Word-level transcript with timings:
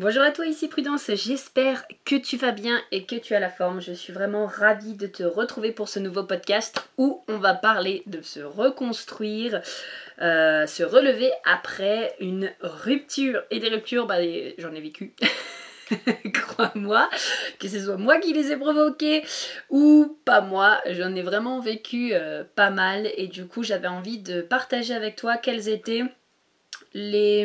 Bonjour 0.00 0.22
à 0.22 0.30
toi, 0.30 0.46
ici 0.46 0.68
Prudence, 0.68 1.10
j'espère 1.12 1.82
que 2.04 2.14
tu 2.14 2.36
vas 2.36 2.52
bien 2.52 2.80
et 2.92 3.04
que 3.04 3.16
tu 3.16 3.34
as 3.34 3.40
la 3.40 3.50
forme. 3.50 3.80
Je 3.80 3.92
suis 3.92 4.12
vraiment 4.12 4.46
ravie 4.46 4.94
de 4.94 5.08
te 5.08 5.24
retrouver 5.24 5.72
pour 5.72 5.88
ce 5.88 5.98
nouveau 5.98 6.22
podcast 6.22 6.88
où 6.98 7.24
on 7.26 7.38
va 7.38 7.54
parler 7.54 8.04
de 8.06 8.22
se 8.22 8.38
reconstruire, 8.38 9.60
euh, 10.22 10.68
se 10.68 10.84
relever 10.84 11.32
après 11.44 12.14
une 12.20 12.52
rupture. 12.60 13.42
Et 13.50 13.58
des 13.58 13.70
ruptures, 13.70 14.06
bah, 14.06 14.22
j'en 14.58 14.72
ai 14.72 14.80
vécu. 14.80 15.16
Crois-moi, 16.32 17.10
que 17.58 17.66
ce 17.66 17.80
soit 17.80 17.96
moi 17.96 18.20
qui 18.20 18.32
les 18.32 18.52
ai 18.52 18.56
provoquées 18.56 19.24
ou 19.68 20.16
pas 20.24 20.42
moi, 20.42 20.80
j'en 20.86 21.12
ai 21.16 21.22
vraiment 21.22 21.58
vécu 21.58 22.10
euh, 22.12 22.44
pas 22.54 22.70
mal 22.70 23.10
et 23.16 23.26
du 23.26 23.48
coup 23.48 23.64
j'avais 23.64 23.88
envie 23.88 24.18
de 24.18 24.42
partager 24.42 24.94
avec 24.94 25.16
toi 25.16 25.38
quels 25.38 25.68
étaient 25.68 26.04
les 26.94 27.44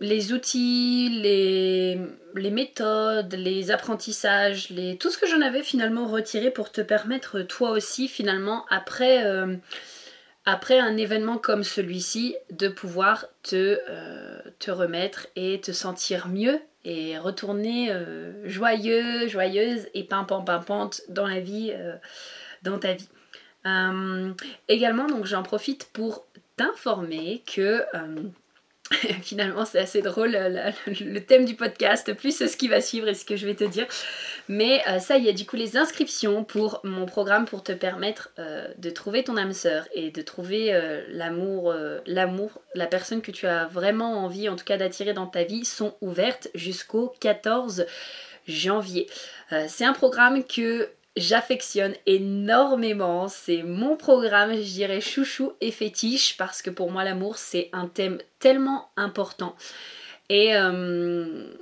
les 0.00 0.32
outils, 0.32 1.08
les, 1.08 2.50
méthodes, 2.50 3.34
les 3.34 3.70
apprentissages, 3.70 4.68
tout 4.98 5.10
ce 5.10 5.18
que 5.18 5.26
j'en 5.26 5.40
avais 5.40 5.62
finalement 5.62 6.06
retiré 6.06 6.50
pour 6.50 6.72
te 6.72 6.80
permettre 6.80 7.42
toi 7.42 7.70
aussi 7.70 8.08
finalement 8.08 8.66
après, 8.70 9.24
euh, 9.24 9.56
un 10.46 10.96
événement 10.96 11.38
comme 11.38 11.62
celui-ci 11.62 12.36
de 12.50 12.68
pouvoir 12.68 13.26
te, 13.42 13.78
euh, 13.88 14.40
te 14.58 14.70
remettre 14.70 15.28
et 15.36 15.60
te 15.60 15.72
sentir 15.72 16.28
mieux 16.28 16.60
et 16.84 17.16
retourner 17.16 17.90
euh, 17.90 18.46
joyeux, 18.46 19.26
joyeuse 19.28 19.86
et 19.94 20.04
pimpant 20.04 20.42
pimpante 20.42 21.02
dans 21.08 21.26
la 21.26 21.40
vie, 21.40 21.72
dans 22.62 22.78
ta 22.78 22.94
vie. 22.94 23.08
également 24.68 25.06
donc 25.06 25.24
j'en 25.24 25.42
profite 25.42 25.88
pour 25.92 26.26
t'informer 26.56 27.42
que 27.46 27.82
Finalement, 29.22 29.64
c'est 29.64 29.78
assez 29.78 30.02
drôle 30.02 30.36
le 30.86 31.18
thème 31.20 31.46
du 31.46 31.54
podcast, 31.54 32.12
plus 32.12 32.36
ce 32.36 32.56
qui 32.56 32.68
va 32.68 32.80
suivre 32.80 33.08
et 33.08 33.14
ce 33.14 33.24
que 33.24 33.36
je 33.36 33.46
vais 33.46 33.54
te 33.54 33.64
dire. 33.64 33.86
Mais 34.48 34.82
euh, 34.88 34.98
ça 34.98 35.16
y 35.16 35.28
est, 35.28 35.32
du 35.32 35.46
coup, 35.46 35.56
les 35.56 35.76
inscriptions 35.76 36.44
pour 36.44 36.80
mon 36.84 37.06
programme 37.06 37.46
pour 37.46 37.62
te 37.62 37.72
permettre 37.72 38.30
euh, 38.38 38.68
de 38.76 38.90
trouver 38.90 39.24
ton 39.24 39.38
âme 39.38 39.54
sœur 39.54 39.88
et 39.94 40.10
de 40.10 40.20
trouver 40.20 40.74
euh, 40.74 41.02
l'amour, 41.08 41.74
l'amour, 42.06 42.60
la 42.74 42.86
personne 42.86 43.22
que 43.22 43.30
tu 43.30 43.46
as 43.46 43.66
vraiment 43.66 44.24
envie, 44.24 44.48
en 44.48 44.56
tout 44.56 44.64
cas, 44.64 44.76
d'attirer 44.76 45.14
dans 45.14 45.26
ta 45.26 45.44
vie, 45.44 45.64
sont 45.64 45.96
ouvertes 46.02 46.48
jusqu'au 46.54 47.14
14 47.20 47.86
janvier. 48.46 49.06
c'est 49.68 49.86
un 49.86 49.94
programme 49.94 50.44
que 50.44 50.90
j'affectionne 51.16 51.94
énormément. 52.06 53.28
C'est 53.28 53.62
mon 53.62 53.96
programme, 53.96 54.54
je 54.54 54.62
dirais, 54.62 55.00
chouchou 55.00 55.52
et 55.60 55.70
fétiche, 55.70 56.36
parce 56.36 56.62
que 56.62 56.70
pour 56.70 56.90
moi, 56.90 57.04
l'amour, 57.04 57.36
c'est 57.36 57.70
un 57.72 57.86
thème 57.86 58.18
tellement 58.38 58.88
important. 58.96 59.54
Et 60.28 60.56
euh, 60.56 61.54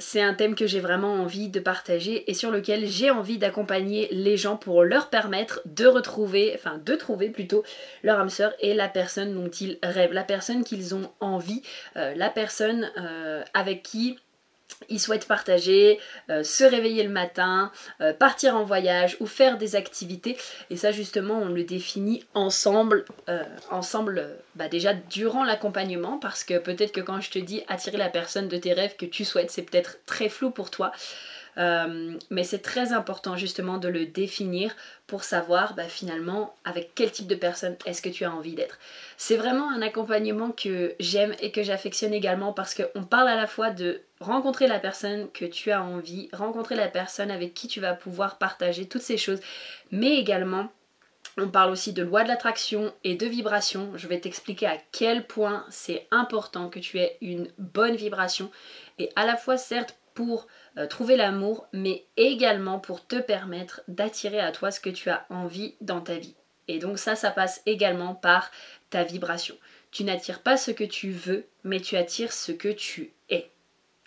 c'est 0.00 0.22
un 0.22 0.34
thème 0.34 0.54
que 0.54 0.66
j'ai 0.66 0.80
vraiment 0.80 1.12
envie 1.14 1.48
de 1.48 1.60
partager 1.60 2.28
et 2.28 2.34
sur 2.34 2.50
lequel 2.50 2.86
j'ai 2.86 3.10
envie 3.10 3.38
d'accompagner 3.38 4.08
les 4.10 4.36
gens 4.36 4.56
pour 4.56 4.82
leur 4.82 5.10
permettre 5.10 5.60
de 5.66 5.86
retrouver, 5.86 6.52
enfin 6.54 6.80
de 6.84 6.94
trouver 6.96 7.28
plutôt 7.28 7.62
leur 8.02 8.18
âme 8.18 8.30
sœur 8.30 8.54
et 8.60 8.74
la 8.74 8.88
personne 8.88 9.34
dont 9.34 9.50
ils 9.50 9.78
rêvent, 9.82 10.14
la 10.14 10.24
personne 10.24 10.64
qu'ils 10.64 10.94
ont 10.94 11.10
envie, 11.20 11.62
euh, 11.96 12.14
la 12.16 12.30
personne 12.30 12.90
euh, 12.96 13.44
avec 13.52 13.82
qui 13.82 14.18
ils 14.88 15.00
souhaitent 15.00 15.26
partager, 15.26 16.00
euh, 16.30 16.42
se 16.42 16.64
réveiller 16.64 17.02
le 17.02 17.10
matin, 17.10 17.70
euh, 18.00 18.12
partir 18.12 18.56
en 18.56 18.64
voyage 18.64 19.16
ou 19.20 19.26
faire 19.26 19.58
des 19.58 19.76
activités. 19.76 20.36
Et 20.70 20.76
ça 20.76 20.92
justement, 20.92 21.38
on 21.38 21.48
le 21.48 21.64
définit 21.64 22.24
ensemble, 22.34 23.04
euh, 23.28 23.42
ensemble 23.70 24.28
bah, 24.54 24.68
déjà 24.68 24.94
durant 24.94 25.44
l'accompagnement, 25.44 26.18
parce 26.18 26.44
que 26.44 26.58
peut-être 26.58 26.92
que 26.92 27.00
quand 27.00 27.20
je 27.20 27.30
te 27.30 27.38
dis 27.38 27.62
attirer 27.68 27.98
la 27.98 28.08
personne 28.08 28.48
de 28.48 28.56
tes 28.56 28.72
rêves 28.72 28.96
que 28.96 29.06
tu 29.06 29.24
souhaites, 29.24 29.50
c'est 29.50 29.62
peut-être 29.62 29.98
très 30.06 30.28
flou 30.28 30.50
pour 30.50 30.70
toi. 30.70 30.92
Euh, 31.58 32.16
mais 32.30 32.44
c'est 32.44 32.60
très 32.60 32.92
important 32.92 33.36
justement 33.36 33.78
de 33.78 33.88
le 33.88 34.06
définir 34.06 34.74
pour 35.06 35.24
savoir 35.24 35.74
bah, 35.74 35.88
finalement 35.88 36.54
avec 36.64 36.92
quel 36.94 37.10
type 37.10 37.26
de 37.26 37.34
personne 37.34 37.76
est-ce 37.86 38.02
que 38.02 38.08
tu 38.08 38.24
as 38.24 38.32
envie 38.32 38.54
d'être. 38.54 38.78
C'est 39.16 39.36
vraiment 39.36 39.70
un 39.70 39.82
accompagnement 39.82 40.52
que 40.52 40.94
j'aime 41.00 41.34
et 41.40 41.50
que 41.50 41.62
j'affectionne 41.62 42.14
également 42.14 42.52
parce 42.52 42.74
qu'on 42.74 43.02
parle 43.02 43.28
à 43.28 43.36
la 43.36 43.46
fois 43.46 43.70
de 43.70 44.02
rencontrer 44.20 44.66
la 44.66 44.78
personne 44.78 45.30
que 45.32 45.44
tu 45.44 45.70
as 45.70 45.82
envie, 45.82 46.28
rencontrer 46.32 46.76
la 46.76 46.88
personne 46.88 47.30
avec 47.30 47.54
qui 47.54 47.68
tu 47.68 47.80
vas 47.80 47.94
pouvoir 47.94 48.38
partager 48.38 48.86
toutes 48.86 49.02
ces 49.02 49.16
choses, 49.16 49.40
mais 49.90 50.16
également 50.18 50.70
on 51.36 51.48
parle 51.48 51.70
aussi 51.70 51.92
de 51.92 52.02
loi 52.02 52.22
de 52.22 52.28
l'attraction 52.28 52.92
et 53.04 53.14
de 53.14 53.26
vibration. 53.26 53.92
Je 53.96 54.08
vais 54.08 54.20
t'expliquer 54.20 54.66
à 54.66 54.78
quel 54.92 55.26
point 55.26 55.64
c'est 55.70 56.06
important 56.10 56.68
que 56.68 56.78
tu 56.78 56.98
aies 56.98 57.16
une 57.20 57.48
bonne 57.58 57.96
vibration 57.96 58.50
et 58.98 59.10
à 59.16 59.24
la 59.26 59.36
fois 59.36 59.56
certes 59.56 59.96
pour 60.14 60.46
euh, 60.76 60.86
trouver 60.86 61.16
l'amour, 61.16 61.66
mais 61.72 62.04
également 62.16 62.78
pour 62.78 63.06
te 63.06 63.16
permettre 63.16 63.82
d'attirer 63.88 64.40
à 64.40 64.52
toi 64.52 64.70
ce 64.70 64.80
que 64.80 64.90
tu 64.90 65.10
as 65.10 65.26
envie 65.30 65.74
dans 65.80 66.00
ta 66.00 66.16
vie. 66.16 66.34
Et 66.68 66.78
donc 66.78 66.98
ça, 66.98 67.16
ça 67.16 67.30
passe 67.30 67.62
également 67.66 68.14
par 68.14 68.50
ta 68.90 69.02
vibration. 69.02 69.56
Tu 69.90 70.04
n'attires 70.04 70.40
pas 70.40 70.56
ce 70.56 70.70
que 70.70 70.84
tu 70.84 71.10
veux, 71.10 71.46
mais 71.64 71.80
tu 71.80 71.96
attires 71.96 72.32
ce 72.32 72.52
que 72.52 72.68
tu 72.68 73.12
es. 73.28 73.50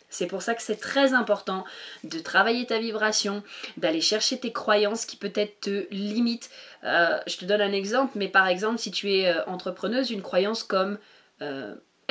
C'est 0.09 0.27
pour 0.27 0.43
ça 0.43 0.53
que 0.53 0.61
c'est 0.61 0.79
très 0.79 1.13
important 1.13 1.65
de 2.03 2.19
travailler 2.19 2.67
ta 2.67 2.77
vibration, 2.77 3.43
d'aller 3.77 3.99
chercher 3.99 4.39
tes 4.39 4.53
croyances 4.53 5.05
qui 5.05 5.17
peut-être 5.17 5.59
te 5.61 5.87
limitent. 5.89 6.51
Euh, 6.83 7.19
je 7.25 7.37
te 7.37 7.45
donne 7.45 7.61
un 7.61 7.73
exemple, 7.73 8.13
mais 8.15 8.27
par 8.27 8.47
exemple, 8.47 8.77
si 8.77 8.91
tu 8.91 9.11
es 9.11 9.27
euh, 9.27 9.43
entrepreneuse, 9.47 10.11
une 10.11 10.21
croyance 10.21 10.61
comme 10.63 10.99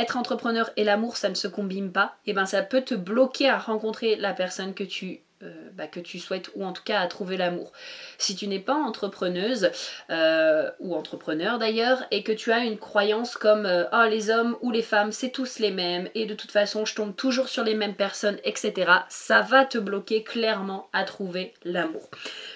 être 0.03 0.17
entrepreneur 0.17 0.71
et 0.77 0.85
l'amour, 0.85 1.17
ça 1.17 1.29
ne 1.29 1.35
se 1.35 1.49
combine 1.49 1.93
pas, 1.93 2.17
et 2.27 2.31
eh 2.31 2.35
ben 2.35 2.47
ça 2.47 2.63
peut 2.63 2.83
te 2.83 2.95
bloquer 2.95 3.49
à 3.49 3.59
rencontrer 3.59 4.17
la 4.17 4.35
personne 4.35 4.75
que 4.75 4.85
tu 4.85 5.21
euh, 5.43 5.71
bah, 5.75 5.87
que 5.87 6.01
tu 6.01 6.19
souhaites 6.19 6.51
ou 6.55 6.65
en 6.65 6.73
tout 6.73 6.83
cas 6.85 7.01
à 7.01 7.07
trouver 7.07 7.37
l'amour. 7.37 7.73
Si 8.19 8.37
tu 8.37 8.47
n'es 8.47 8.61
pas 8.61 8.75
entrepreneuse 8.75 9.71
euh, 10.11 10.71
ou 10.79 10.95
entrepreneur 10.95 11.59
d'ailleurs 11.59 12.05
et 12.11 12.23
que 12.23 12.33
tu 12.33 12.53
as 12.53 12.61
une 12.61 12.79
croyance 12.79 13.37
comme 13.37 13.67
euh, 13.67 13.85
oh 13.93 14.05
les 14.09 14.31
hommes 14.31 14.57
ou 14.61 14.71
les 14.71 14.83
femmes 14.83 15.11
c'est 15.11 15.31
tous 15.31 15.59
les 15.59 15.71
mêmes 15.71 16.09
et 16.15 16.27
de 16.27 16.35
toute 16.35 16.53
façon 16.53 16.85
je 16.85 16.95
tombe 16.95 17.17
toujours 17.17 17.49
sur 17.49 17.65
les 17.65 17.75
mêmes 17.75 17.95
personnes 17.95 18.39
etc 18.45 18.93
ça 19.09 19.41
va 19.41 19.65
te 19.65 19.79
bloquer 19.79 20.23
clairement 20.23 20.89
à 20.93 21.05
trouver 21.05 21.55
l'amour. 21.65 22.09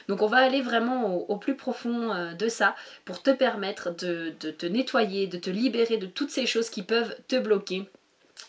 Donc 0.09 0.23
on 0.23 0.27
va 0.29 0.39
aller 0.39 0.63
vraiment 0.63 1.17
au, 1.17 1.37
plus 1.37 1.57
profond 1.57 2.35
de 2.39 2.49
ça 2.49 2.77
pour 3.05 3.23
te 3.23 3.31
permettre 3.31 3.91
de 3.91 4.31
te 4.31 4.67
nettoyer, 4.67 5.27
de 5.27 5.39
te 5.39 5.51
libérer 5.51 5.97
de 5.97 6.07
toutes 6.07 6.31
ces 6.31 6.47
choses 6.47 6.71
qui 6.71 6.83
peuvent 6.83 7.17
te 7.27 7.37
bloquer 7.37 7.89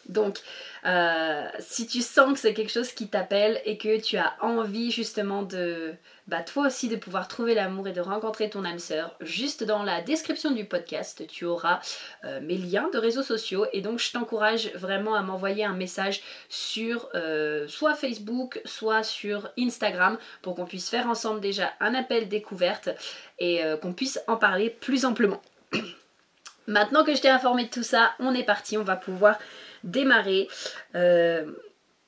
donc, 0.10 0.40
euh, 0.86 1.48
si 1.60 1.86
tu 1.86 2.02
sens 2.02 2.34
que 2.34 2.40
c'est 2.40 2.54
quelque 2.54 2.72
chose 2.72 2.92
qui 2.94 3.10
t'appelle 3.10 3.62
et 3.66 3.78
que 3.78 4.00
tu 4.00 4.18
as 4.18 4.36
envie 4.42 4.90
justement 4.90 5.44
de, 5.44 5.94
bah 6.28 6.42
toi 6.42 6.68
aussi 6.68 6.88
de 6.88 6.96
pouvoir 6.96 7.28
trouver 7.28 7.56
l'amour 7.56 7.90
et 7.90 7.92
de 7.92 8.00
rencontrer 8.00 8.50
ton 8.50 8.64
âme 8.64 8.80
sœur, 8.80 9.16
juste 9.20 9.66
dans 9.66 9.84
la 9.84 10.02
description 10.02 10.52
du 10.52 10.64
podcast, 10.64 11.26
tu 11.28 11.44
auras 11.44 11.82
euh, 12.24 12.40
mes 12.42 12.58
liens 12.58 12.90
de 12.94 12.98
réseaux 12.98 13.24
sociaux 13.24 13.66
et 13.74 13.82
donc 13.82 14.00
je 14.00 14.12
t'encourage 14.14 14.72
vraiment 14.76 15.16
à 15.16 15.22
m'envoyer 15.22 15.66
un 15.66 15.76
message 15.76 16.22
sur 16.48 17.10
euh, 17.16 17.68
soit 17.68 17.96
Facebook, 17.96 18.62
soit 18.64 19.04
sur 19.04 19.50
Instagram 19.60 20.18
pour 20.42 20.56
qu'on 20.56 20.66
puisse 20.66 20.90
faire 20.90 21.08
ensemble 21.08 21.42
déjà 21.42 21.74
un 21.82 21.94
appel 21.94 22.30
découverte 22.30 22.90
et 23.40 23.62
qu'on 23.82 23.94
puisse 23.94 24.20
en 24.28 24.38
parler 24.38 24.70
plus 24.70 25.06
amplement. 25.06 25.42
Maintenant 26.68 27.04
que 27.04 27.16
je 27.16 27.22
t'ai 27.22 27.30
informé 27.30 27.66
de 27.66 27.70
tout 27.70 27.84
ça, 27.84 28.14
on 28.20 28.34
est 28.34 28.44
parti, 28.44 28.78
on 28.78 28.84
va 28.84 28.96
pouvoir 28.96 29.38
démarrer. 29.88 30.48
Euh, 30.96 31.52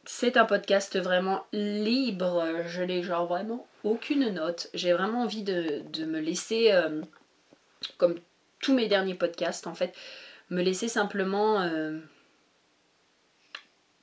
c'est 0.05 0.37
un 0.37 0.45
podcast 0.45 0.97
vraiment 0.97 1.45
libre. 1.51 2.63
Je 2.67 2.83
n'ai 2.83 3.03
genre 3.03 3.27
vraiment 3.27 3.67
aucune 3.83 4.29
note. 4.29 4.69
J'ai 4.73 4.93
vraiment 4.93 5.23
envie 5.23 5.43
de, 5.43 5.83
me 6.05 6.19
laisser, 6.19 6.71
euh, 6.71 7.01
comme 7.97 8.15
tous 8.59 8.73
mes 8.73 8.87
derniers 8.87 9.15
podcasts 9.15 9.67
en 9.67 9.73
fait, 9.73 9.93
me 10.49 10.61
laisser 10.61 10.87
simplement 10.87 11.61
euh, 11.61 11.99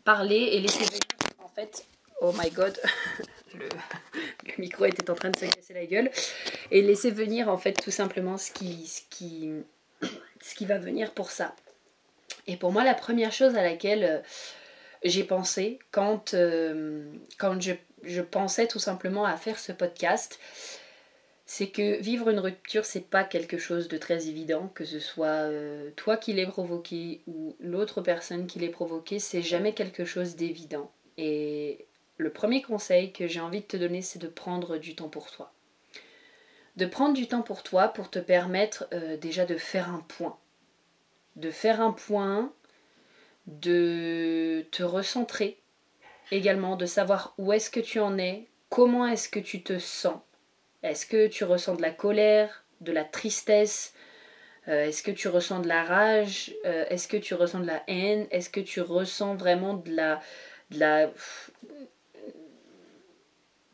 parler 0.04 0.50
et 0.52 0.60
laisser 0.60 0.84
venir 0.84 1.00
en 1.42 1.48
fait. 1.48 1.86
Oh 2.20 2.32
my 2.40 2.50
god, 2.50 2.78
le, 3.54 3.68
micro 4.58 4.86
était 4.86 5.10
en 5.10 5.14
train 5.14 5.30
de 5.30 5.36
se 5.36 5.46
casser 5.46 5.74
la 5.74 5.86
gueule. 5.86 6.10
Et 6.70 6.82
laisser 6.82 7.10
venir 7.10 7.48
en 7.48 7.58
fait 7.58 7.74
tout 7.74 7.90
simplement 7.90 8.38
ce 8.38 8.50
qui, 8.52 9.64
va 10.60 10.78
venir 10.78 11.12
pour 11.12 11.30
ça. 11.30 11.54
Et 12.46 12.56
pour 12.56 12.72
moi, 12.72 12.84
la 12.84 12.94
première 12.94 13.32
chose 13.32 13.56
à 13.56 13.62
laquelle 13.62 14.04
euh, 14.04 14.18
j'ai 15.04 15.24
pensé 15.24 15.78
quand, 15.90 16.34
euh, 16.34 17.04
je, 17.58 18.20
pensais 18.22 18.66
tout 18.68 18.78
simplement 18.78 19.24
à 19.24 19.36
faire 19.36 19.58
ce 19.58 19.72
podcast, 19.72 20.38
c'est 21.44 21.68
que 21.68 22.00
vivre 22.00 22.28
une 22.28 22.38
rupture, 22.38 22.84
c'est 22.84 23.08
pas 23.08 23.24
quelque 23.24 23.58
chose 23.58 23.88
de 23.88 23.98
très 23.98 24.28
évident, 24.28 24.68
que 24.74 24.84
ce 24.84 25.00
soit 25.00 25.26
euh, 25.26 25.90
toi 25.96 26.16
qui 26.16 26.32
l'aies 26.32 26.46
provoqué 26.46 27.22
ou 27.26 27.56
l'autre 27.60 28.00
personne 28.00 28.46
qui 28.46 28.58
l'ait 28.58 28.68
provoqué, 28.68 29.18
c'est 29.18 29.42
jamais 29.42 29.72
quelque 29.72 30.04
chose 30.04 30.36
d'évident. 30.36 30.90
Et 31.18 31.86
le 32.16 32.30
premier 32.30 32.62
conseil 32.62 33.12
que 33.12 33.26
j'ai 33.26 33.40
envie 33.40 33.60
de 33.60 33.66
te 33.66 33.76
donner, 33.76 34.02
c'est 34.02 34.18
de 34.20 34.28
prendre 34.28 34.78
du 34.78 34.94
temps 34.94 35.08
pour 35.08 35.30
toi. 35.30 35.52
De 36.76 36.86
prendre 36.86 37.14
du 37.14 37.26
temps 37.26 37.42
pour 37.42 37.62
toi 37.62 37.88
pour 37.88 38.10
te 38.10 38.18
permettre 38.18 38.86
déjà 39.20 39.46
de 39.46 39.56
faire 39.56 39.88
un 39.88 40.04
point 40.08 40.38
de 41.36 41.50
faire 41.50 41.80
un 41.80 41.92
point, 41.92 42.52
de 43.46 44.66
te 44.72 44.82
recentrer 44.82 45.58
également, 46.32 46.76
de 46.76 46.86
savoir 46.86 47.34
où 47.38 47.52
est-ce 47.52 47.70
que 47.70 47.80
tu 47.80 48.00
en 48.00 48.18
es, 48.18 48.48
comment 48.68 49.06
est-ce 49.06 49.28
que 49.28 49.38
tu 49.38 49.62
te 49.62 49.78
sens. 49.78 50.18
Est-ce 50.82 51.06
que 51.06 51.26
tu 51.28 51.44
ressens 51.44 51.74
de 51.74 51.82
la 51.82 51.90
colère, 51.90 52.64
de 52.80 52.92
la 52.92 53.04
tristesse 53.04 53.94
euh, 54.68 54.86
Est-ce 54.86 55.02
que 55.02 55.10
tu 55.10 55.28
ressens 55.28 55.60
de 55.60 55.68
la 55.68 55.84
rage 55.84 56.54
euh, 56.64 56.84
Est-ce 56.88 57.08
que 57.08 57.16
tu 57.16 57.34
ressens 57.34 57.60
de 57.60 57.66
la 57.66 57.82
haine 57.86 58.26
Est-ce 58.30 58.50
que 58.50 58.60
tu 58.60 58.80
ressens 58.80 59.36
vraiment 59.36 59.74
de 59.74 59.94
la, 59.94 60.20
de 60.70 60.80
la, 60.80 61.10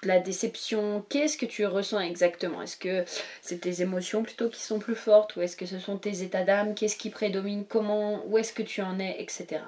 la 0.04 0.18
déception 0.18 1.04
Qu'est-ce 1.08 1.36
que 1.36 1.46
tu 1.46 1.66
ressens 1.66 2.00
exactement? 2.00 2.62
Est-ce 2.62 2.76
que 2.76 3.04
c'est 3.40 3.60
tes 3.60 3.82
émotions 3.82 4.22
plutôt 4.22 4.48
qui 4.48 4.60
sont 4.60 4.78
plus 4.78 4.94
fortes 4.94 5.36
ou 5.36 5.42
est-ce 5.42 5.56
que 5.56 5.66
ce 5.66 5.78
sont 5.78 5.96
tes 5.96 6.22
états 6.22 6.44
d'âme? 6.44 6.74
Qu'est-ce 6.74 6.96
qui 6.96 7.10
prédomine? 7.10 7.64
Comment 7.64 8.24
Où 8.26 8.38
est-ce 8.38 8.52
que 8.52 8.62
tu 8.62 8.82
en 8.82 8.98
es? 8.98 9.16
Etc. 9.20 9.60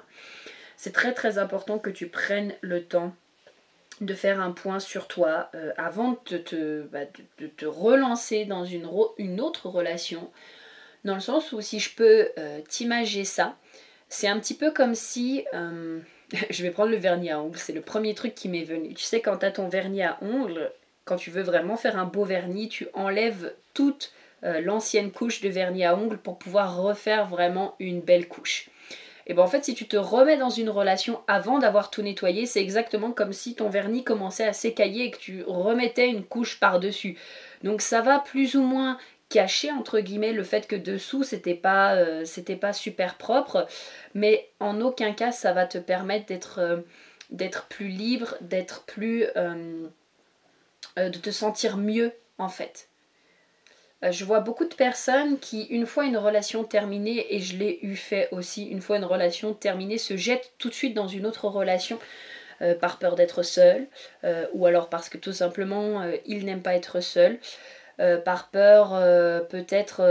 C'est 0.77 0.93
très 0.93 1.13
très 1.13 1.37
important 1.37 1.79
que 1.79 1.89
tu 1.89 2.07
prennes 2.07 2.53
le 2.61 2.83
temps 2.83 3.13
de 4.01 4.13
faire 4.13 4.41
un 4.41 4.51
point 4.51 4.79
sur 4.79 5.07
toi 5.07 5.49
euh, 5.55 5.71
avant 5.77 6.19
de 6.29 6.37
te, 6.37 6.81
bah, 6.83 7.05
de, 7.39 7.47
te, 7.47 7.65
relancer 7.65 8.43
dans 8.43 8.65
une, 8.65 8.89
une, 9.17 9.39
autre 9.39 9.69
relation. 9.69 10.29
Dans 11.05 11.13
le 11.13 11.21
sens 11.21 11.53
où 11.53 11.61
si 11.61 11.79
je 11.79 11.95
peux 11.95 12.29
euh, 12.37 12.59
t'imager 12.67 13.23
ça, 13.23 13.55
c'est 14.09 14.27
un 14.27 14.39
petit 14.39 14.55
peu 14.55 14.71
comme 14.71 14.95
si... 14.95 15.45
Euh, 15.53 15.99
je 16.49 16.63
vais 16.63 16.71
prendre 16.71 16.91
le 16.91 16.97
vernis 16.97 17.31
à 17.31 17.41
ongles, 17.41 17.57
c'est 17.57 17.73
le 17.73 17.81
premier 17.81 18.13
truc 18.13 18.35
qui 18.35 18.49
m'est 18.49 18.63
venu. 18.63 18.93
Tu 18.93 19.03
sais, 19.03 19.21
quand 19.21 19.37
tu 19.37 19.45
as 19.45 19.51
ton 19.51 19.67
vernis 19.67 20.03
à 20.03 20.17
ongles, 20.21 20.71
quand 21.03 21.17
tu 21.17 21.29
veux 21.29 21.43
vraiment 21.43 21.77
faire 21.77 21.97
un 21.97 22.05
beau 22.05 22.23
vernis, 22.23 22.69
tu 22.69 22.87
enlèves 22.93 23.53
toute 23.73 24.11
l'ancienne 24.41 25.11
couche 25.11 25.41
de 25.41 25.49
vernis 25.49 25.85
à 25.85 25.95
ongles 25.95 26.19
pour 26.19 26.37
pouvoir 26.37 26.77
refaire 26.77 27.25
vraiment 27.25 27.75
une 27.79 28.01
belle 28.01 28.27
couche. 28.27 28.69
Et 29.27 29.33
bien 29.33 29.43
en 29.43 29.47
fait, 29.47 29.65
si 29.65 29.73
tu 29.73 29.87
te 29.87 29.97
remets 29.97 30.37
dans 30.37 30.49
une 30.49 30.69
relation 30.69 31.21
avant 31.27 31.57
d'avoir 31.57 31.89
tout 31.89 32.01
nettoyé, 32.01 32.45
c'est 32.45 32.61
exactement 32.61 33.11
comme 33.11 33.33
si 33.33 33.55
ton 33.55 33.69
vernis 33.69 34.03
commençait 34.03 34.45
à 34.45 34.53
s'écailler 34.53 35.05
et 35.05 35.11
que 35.11 35.17
tu 35.17 35.43
remettais 35.47 36.09
une 36.09 36.23
couche 36.23 36.59
par-dessus. 36.59 37.17
Donc 37.63 37.81
ça 37.81 38.01
va 38.01 38.19
plus 38.19 38.55
ou 38.55 38.61
moins 38.61 38.97
cacher 39.29 39.71
entre 39.71 39.99
guillemets 39.99 40.33
le 40.33 40.43
fait 40.43 40.67
que 40.67 40.75
dessous 40.75 41.23
c'était 41.23 41.55
pas 41.55 41.95
euh, 41.95 42.25
c'était 42.25 42.55
pas 42.55 42.73
super 42.73 43.15
propre, 43.15 43.67
mais 44.13 44.49
en 44.59 44.81
aucun 44.81 45.13
cas 45.13 45.31
ça 45.31 45.53
va 45.53 45.65
te 45.65 45.77
permettre 45.77 46.25
d'être 46.27 46.59
euh, 46.59 46.77
d'être 47.31 47.65
plus 47.67 47.87
libre, 47.87 48.35
d'être 48.41 48.83
plus 48.85 49.25
euh, 49.35 49.87
de 50.97 51.17
te 51.17 51.31
sentir 51.31 51.77
mieux 51.77 52.13
en 52.37 52.49
fait. 52.49 52.87
Euh, 54.03 54.11
je 54.11 54.25
vois 54.25 54.39
beaucoup 54.39 54.65
de 54.65 54.73
personnes 54.73 55.39
qui, 55.39 55.63
une 55.63 55.85
fois 55.85 56.05
une 56.05 56.17
relation 56.17 56.63
terminée, 56.63 57.33
et 57.33 57.39
je 57.39 57.57
l'ai 57.57 57.79
eu 57.81 57.95
fait 57.95 58.27
aussi, 58.31 58.65
une 58.65 58.81
fois 58.81 58.97
une 58.97 59.05
relation 59.05 59.53
terminée, 59.53 59.97
se 59.97 60.17
jettent 60.17 60.53
tout 60.57 60.69
de 60.69 60.73
suite 60.73 60.93
dans 60.93 61.07
une 61.07 61.25
autre 61.25 61.47
relation 61.47 61.99
euh, 62.61 62.75
par 62.75 62.99
peur 62.99 63.15
d'être 63.15 63.43
seul, 63.43 63.87
euh, 64.23 64.47
ou 64.53 64.65
alors 64.65 64.89
parce 64.89 65.09
que 65.09 65.17
tout 65.17 65.33
simplement 65.33 66.03
ils 66.25 66.45
n'aiment 66.45 66.61
pas 66.61 66.75
être 66.75 67.01
seuls, 67.99 68.23
par 68.23 68.49
peur 68.49 68.89
peut-être, 69.47 70.01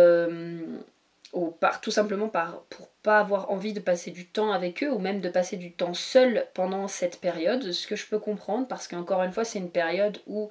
ou 1.33 1.51
par, 1.51 1.81
tout 1.81 1.91
simplement 1.91 2.29
par, 2.29 2.63
pour 2.71 2.89
pas 3.03 3.19
avoir 3.19 3.51
envie 3.51 3.73
de 3.73 3.81
passer 3.81 4.11
du 4.11 4.27
temps 4.27 4.53
avec 4.53 4.83
eux, 4.83 4.91
ou 4.91 4.99
même 4.99 5.21
de 5.21 5.29
passer 5.29 5.57
du 5.57 5.73
temps 5.73 5.95
seul 5.95 6.47
pendant 6.55 6.89
cette 6.89 7.21
période, 7.21 7.73
ce 7.73 7.87
que 7.87 7.97
je 7.97 8.07
peux 8.07 8.19
comprendre, 8.19 8.67
parce 8.67 8.89
qu'encore 8.89 9.23
une 9.23 9.33
fois 9.33 9.45
c'est 9.45 9.59
une 9.59 9.71
période 9.71 10.19
où 10.27 10.49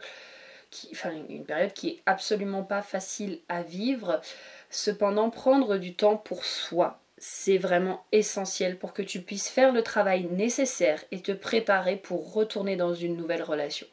enfin, 0.92 1.12
une 1.30 1.46
période 1.46 1.74
qui 1.74 1.90
est 1.90 2.02
absolument 2.06 2.64
pas 2.64 2.82
facile 2.82 3.40
à 3.50 3.62
vivre. 3.62 4.22
Cependant, 4.70 5.30
prendre 5.30 5.78
du 5.78 5.96
temps 5.96 6.18
pour 6.18 6.46
soi, 6.46 7.00
c'est 7.18 7.60
vraiment 7.60 8.04
essentiel 8.12 8.78
pour 8.78 8.94
que 8.94 9.04
tu 9.04 9.22
puisses 9.22 9.48
faire 9.50 9.72
le 9.72 9.84
travail 9.84 10.26
nécessaire 10.26 11.04
et 11.12 11.22
te 11.22 11.32
préparer 11.32 11.96
pour 11.96 12.34
retourner 12.34 12.76
dans 12.76 12.94
une 12.94 13.16
nouvelle 13.16 13.44
relation. 13.44 13.88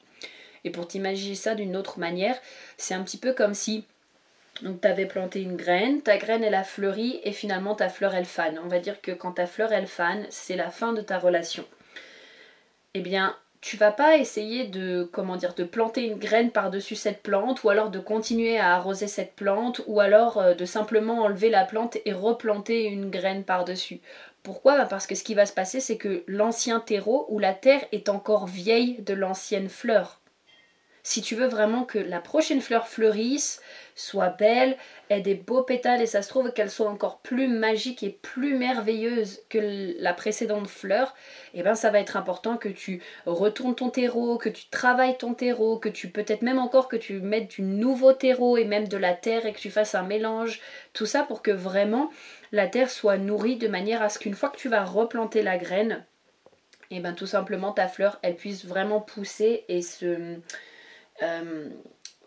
Et 0.65 0.71
pour 0.71 0.89
t'imaginer 0.89 1.35
ça 1.35 1.55
d'une 1.55 1.77
autre 1.77 1.99
manière, 1.99 2.37
c'est 2.77 2.95
un 2.95 3.03
petit 3.03 3.19
peu 3.19 3.33
comme 3.33 3.55
si 3.55 3.85
tu 4.61 4.89
avais 4.89 5.07
planté 5.07 5.41
une 5.41 5.57
graine, 5.57 6.03
ta 6.03 6.19
graine 6.19 6.45
elle 6.45 6.55
a 6.55 6.65
fleuri 6.65 7.21
et 7.25 7.33
finalement 7.33 7.75
ta 7.75 7.89
fleur 7.89 8.15
elle 8.15 8.27
fane. 8.27 8.61
On 8.63 8.69
va 8.69 8.79
dire 8.79 9.01
que 9.01 9.13
quand 9.13 9.33
ta 9.33 9.47
fleur 9.47 9.73
elle 9.73 9.87
fane, 9.87 10.27
c'est 10.31 10.57
la 10.57 10.71
fin 10.71 10.93
de 10.93 11.01
ta 11.01 11.19
relation. 11.19 11.65
Eh 12.95 13.01
bien, 13.01 13.37
tu 13.61 13.77
vas 13.77 13.93
pas 13.93 14.17
essayer 14.17 14.67
de 14.67 15.09
comment 15.13 15.37
de 15.37 15.65
planter 15.65 16.07
une 16.07 16.19
graine 16.19 16.51
par-dessus 16.51 16.97
cette 16.97 17.23
plante 17.23 17.63
ou 17.63 17.69
alors 17.69 17.91
de 17.91 17.99
continuer 17.99 18.59
à 18.59 18.75
arroser 18.75 19.07
cette 19.07 19.35
plante 19.35 19.83
ou 19.87 20.01
alors 20.01 20.39
euh, 20.39 20.55
de 20.55 20.65
simplement 20.65 21.23
enlever 21.23 21.51
la 21.51 21.65
plante 21.65 21.99
et 22.05 22.13
replanter 22.13 22.85
une 22.85 23.11
graine 23.11 23.45
par-dessus. 23.45 24.01
Pourquoi? 24.43 24.79
Bah, 24.79 24.87
Parce 24.87 25.07
que 25.07 25.15
ce 25.15 25.25
qui 25.25 25.35
va 25.35 25.45
se 25.45 25.53
passer 25.53 25.81
c'est 25.81 25.99
que 25.99 26.25
l'ancien 26.27 26.81
terreau 26.81 27.27
ou 27.29 27.39
la 27.39 27.53
terre 27.53 27.85
est 27.93 28.09
encore 28.09 28.47
vieille 28.47 29.03
de 29.03 29.15
l'ancienne 29.15 29.69
fleur. 29.69 30.20
Si 31.11 31.23
tu 31.23 31.35
veux 31.35 31.49
vraiment 31.49 31.83
que 31.83 31.99
la 31.99 32.21
prochaine 32.21 32.61
fleur 32.61 32.87
fleurisse, 32.87 33.61
soit 33.97 34.29
belle, 34.29 34.77
ait 35.09 35.21
des 35.21 35.35
beaux 35.35 35.65
pétales 35.65 36.01
et 36.01 36.07
ça 36.07 36.23
se 36.23 36.29
trouve 36.29 36.53
qu'elle 36.53 36.71
soit 36.71 36.89
encore 36.89 37.19
plus 37.19 37.49
magique 37.49 38.05
et 38.05 38.11
plus 38.23 38.57
merveilleuse 38.57 39.41
que 39.49 40.01
la 40.01 40.15
précédente 40.15 40.69
fleur, 40.69 41.17
et 41.53 41.59
eh 41.59 41.63
ben 41.65 41.75
ça 41.75 41.91
va 41.91 41.99
être 41.99 42.17
important 42.17 42.57
que 42.57 42.69
tu 42.69 43.03
retournes 43.27 43.75
ton 43.75 43.91
terreau, 43.91 44.39
que 44.39 44.49
tu 44.49 44.69
travailles 44.71 45.19
ton 45.19 45.35
terreau, 45.35 45.81
que 45.81 45.89
tu 45.89 46.11
peut-être 46.11 46.43
même 46.43 46.61
encore 46.61 46.87
que 46.87 46.95
tu 46.95 47.15
mettes 47.15 47.57
du 47.57 47.63
nouveau 47.63 48.13
terreau 48.13 48.57
et 48.57 48.65
même 48.65 48.87
de 48.87 48.97
la 48.97 49.15
terre 49.15 49.47
et 49.47 49.53
que 49.53 49.59
tu 49.59 49.73
fasses 49.73 49.97
un 49.97 50.05
mélange, 50.05 50.61
tout 50.93 51.07
ça 51.07 51.25
pour 51.25 51.43
que 51.43 51.51
vraiment 51.51 52.09
la 52.53 52.69
terre 52.69 52.89
soit 52.89 53.19
nourrie 53.19 53.57
de 53.57 53.67
manière 53.67 54.01
à 54.01 54.11
ce 54.11 54.21
qu'une 54.21 54.35
fois 54.35 54.51
que 54.51 54.59
tu 54.59 54.69
vas 54.69 54.85
replanter 54.85 55.43
la 55.43 55.59
graine, 55.59 56.05
et 56.93 56.99
eh 56.99 57.01
ben 57.01 57.15
tout 57.15 57.27
simplement 57.27 57.73
ta 57.73 57.89
fleur 57.89 58.21
elle 58.23 58.37
puisse 58.37 58.65
vraiment 58.65 59.01
pousser 59.01 59.65
et 59.67 59.83
se 59.83 60.39
euh, 61.23 61.69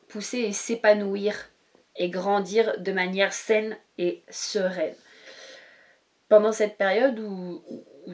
pousser 0.07 0.39
et 0.39 0.53
s'épanouir 0.53 1.49
et 1.95 2.09
grandir 2.09 2.79
de 2.79 2.91
manière 2.91 3.33
saine 3.33 3.77
et 3.97 4.23
sereine. 4.29 4.95
Pendant 6.29 6.51
cette 6.51 6.77
période 6.77 7.19
où, 7.19 7.61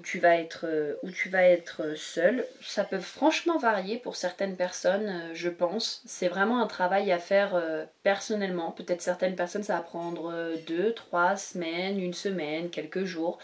tu 0.03 0.19
vas 0.19 0.35
être, 0.35 0.97
où 1.03 1.11
tu 1.11 1.29
vas 1.29 1.43
être 1.43 1.95
seul, 1.95 2.45
ça 2.61 2.83
peut 2.83 2.99
franchement 2.99 3.57
varier 3.57 3.97
pour 3.97 4.15
certaines 4.15 4.57
personnes, 4.57 5.07
euh, 5.07 5.33
je 5.33 5.49
pense. 5.49 6.01
C'est 6.05 6.27
vraiment 6.27 6.61
un 6.61 6.67
travail 6.67 7.11
à 7.11 7.19
faire 7.19 7.55
euh, 7.55 7.85
personnellement. 8.03 8.71
Peut-être 8.71 9.01
certaines 9.01 9.35
personnes, 9.35 9.63
ça 9.63 9.75
va 9.75 9.81
prendre 9.81 10.53
deux, 10.67 10.93
trois 10.93 11.37
semaines, 11.37 11.99
une 11.99 12.13
semaine, 12.13 12.69
quelques 12.69 13.05
jours. 13.05 13.39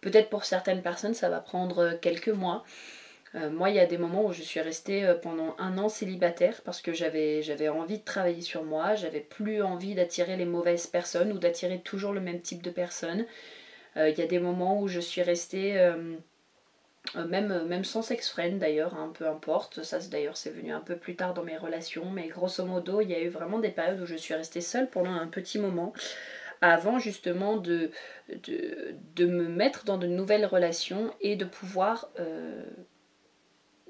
Peut-être 0.00 0.28
pour 0.28 0.44
certaines 0.44 0.82
personnes, 0.82 1.14
ça 1.14 1.30
va 1.30 1.40
prendre 1.40 1.98
quelques 2.00 2.28
mois. 2.28 2.64
Euh, 3.34 3.50
moi, 3.50 3.70
il 3.70 3.76
y 3.76 3.80
a 3.80 3.86
des 3.86 3.98
moments 3.98 4.24
où 4.24 4.32
je 4.32 4.42
suis 4.42 4.60
restée 4.60 5.04
euh, 5.04 5.14
pendant 5.14 5.54
un 5.58 5.76
an 5.78 5.88
célibataire 5.88 6.62
parce 6.64 6.80
que 6.80 6.92
j'avais, 6.92 7.68
envie 7.68 7.98
de 7.98 8.04
travailler 8.04 8.40
sur 8.40 8.64
moi, 8.64 8.94
j'avais 8.94 9.20
plus 9.20 9.62
envie 9.62 9.94
d'attirer 9.94 10.36
les 10.36 10.46
mauvaises 10.46 10.86
personnes 10.86 11.32
ou 11.32 11.38
d'attirer 11.38 11.80
toujours 11.80 12.12
le 12.12 12.20
même 12.20 12.40
type 12.40 12.62
de 12.62 12.70
personnes. 12.70 13.26
Euh, 13.96 14.08
il 14.08 14.18
y 14.18 14.22
a 14.22 14.26
des 14.26 14.38
moments 14.38 14.80
où 14.80 14.88
je 14.88 15.00
suis 15.00 15.22
restée, 15.22 15.92
même, 17.14 17.66
même 17.66 17.84
sans 17.84 18.02
sex-friend 18.02 18.58
d'ailleurs, 18.58 18.94
hein, 18.94 19.12
peu 19.18 19.26
importe, 19.26 19.82
ça 19.82 19.98
d'ailleurs 20.10 20.36
c'est 20.36 20.50
venu 20.50 20.72
un 20.72 20.80
peu 20.80 20.96
plus 20.96 21.16
tard 21.16 21.32
dans 21.32 21.42
mes 21.42 21.56
relations, 21.56 22.10
mais 22.10 22.28
grosso 22.28 22.64
modo, 22.64 23.00
il 23.00 23.10
y 23.10 23.14
a 23.14 23.20
eu 23.20 23.28
vraiment 23.28 23.58
des 23.58 23.70
périodes 23.70 24.00
où 24.00 24.06
je 24.06 24.16
suis 24.16 24.34
restée 24.34 24.60
seule 24.60 24.88
pendant 24.88 25.12
un 25.12 25.26
petit 25.26 25.58
moment 25.58 25.92
avant 26.60 26.98
justement 26.98 27.56
de, 27.56 27.90
de, 28.28 29.26
me 29.26 29.48
mettre 29.48 29.84
dans 29.84 29.96
de 29.96 30.06
nouvelles 30.06 30.44
relations 30.44 31.14
et 31.20 31.36
de 31.36 31.44
pouvoir 31.44 32.10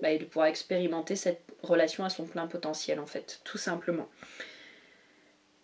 bah, 0.03 0.11
et 0.11 0.19
de 0.19 0.25
pouvoir 0.25 0.47
expérimenter 0.47 1.17
cette 1.17 1.43
relation 1.63 2.05
à 2.05 2.11
son 2.11 2.27
plein 2.27 2.47
potentiel 2.47 3.01
en 3.01 3.07
fait, 3.07 3.41
tout 3.45 3.59
simplement. 3.59 4.09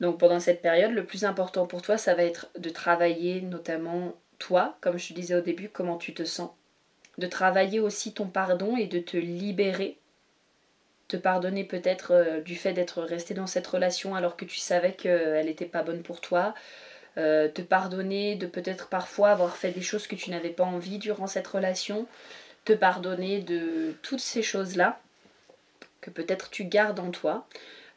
Donc 0.01 0.19
pendant 0.19 0.41
cette 0.41 0.63
période, 0.63 0.93
le 0.93 1.07
plus 1.07 1.25
important 1.25 1.67
pour 1.67 1.83
toi, 1.83 1.97
ça 1.97 2.15
va 2.15 2.25
être 2.25 2.51
de 2.59 2.69
travailler 2.69 3.41
notamment 3.41 4.15
toi, 4.39 4.77
comme 4.81 4.99
je 4.99 5.09
te 5.09 5.13
disais 5.15 5.35
au 5.35 5.41
début, 5.41 5.69
comment 5.69 5.97
tu 5.97 6.15
te 6.15 6.25
sens. 6.25 6.51
De 7.19 7.27
travailler 7.27 7.81
aussi 7.81 8.13
ton 8.13 8.27
pardon 8.27 8.77
et 8.77 8.87
de 8.87 8.99
te 8.99 9.17
libérer. 9.17 9.99
Te 11.07 11.17
pardonner 11.17 11.65
peut-être 11.65 12.13
euh, 12.13 12.41
du 12.41 12.57
fait 12.57 12.73
d'être 12.73 13.03
resté 13.03 13.35
dans 13.35 13.47
cette 13.47 13.67
relation 13.67 14.15
alors 14.15 14.37
que 14.37 14.45
tu 14.45 14.59
savais 14.59 14.93
qu'elle 14.95 15.47
n'était 15.47 15.65
pas 15.67 15.83
bonne 15.83 16.03
pour 16.03 16.21
toi. 16.21 16.55
Euh, 17.17 17.49
te 17.49 17.63
pardonner 17.63 18.35
de 18.35 18.47
peut-être 18.47 18.89
parfois 18.89 19.31
avoir 19.31 19.57
fait 19.57 19.71
des 19.71 19.83
choses 19.83 20.09
que 20.09 20.17
tu 20.17 20.31
n'avais 20.31 20.51
pas 20.51 20.65
envie 20.65 20.99
durant 20.99 21.29
cette 21.29 21.47
relation 21.47 22.09
te 22.65 22.73
pardonner 22.73 23.41
de 23.41 23.95
toutes 24.03 24.21
ces 24.21 24.43
choses-là 24.43 25.01
que 26.01 26.11
peut-être 26.11 26.51
tu 26.51 26.65
gardes 26.65 27.01
en 27.01 27.11
toi. 27.11 27.47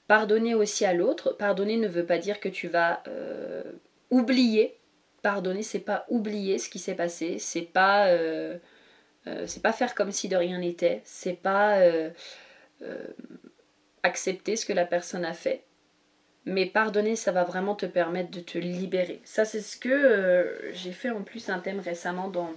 Pardonner 0.08 0.56
aussi 0.56 0.86
à 0.86 0.94
l'autre. 0.94 1.36
Pardonner 1.38 1.78
ne 1.78 1.88
veut 1.88 2.06
pas 2.06 2.18
dire 2.18 2.40
que 2.40 2.50
tu 2.50 2.68
vas 2.68 3.04
euh, 3.08 3.64
oublier. 4.10 4.78
Pardonner, 5.22 5.64
c'est 5.64 5.80
pas 5.80 6.06
oublier 6.10 6.58
ce 6.58 6.70
qui 6.70 6.80
s'est 6.80 6.96
passé. 6.96 7.38
C'est 7.40 7.62
pas, 7.62 8.08
euh, 8.08 8.58
euh, 9.28 9.46
faire 9.48 9.96
comme 9.96 10.12
si 10.12 10.30
de 10.30 10.38
rien 10.38 10.60
n'était. 10.60 11.02
C'est 11.04 11.34
pas 11.42 11.82
accepter 14.04 14.56
ce 14.56 14.66
que 14.66 14.74
la 14.74 14.86
personne 14.86 15.26
a 15.26 15.34
fait. 15.34 15.64
mais 16.46 16.66
pardonner, 16.66 17.18
ça 17.18 17.34
va 17.34 17.44
vraiment 17.44 17.76
te 17.76 17.86
permettre 17.86 18.32
de 18.32 18.40
te 18.40 18.58
libérer. 18.58 19.20
Ça, 19.26 19.44
c'est 19.44 19.60
ce 19.60 19.76
que 19.76 20.70
j'ai 20.72 20.94
fait 20.94 21.10
en 21.10 21.24
plus 21.24 21.50
un 21.50 21.60
thème 21.60 21.82
récemment 21.82 22.30
dans, 22.30 22.54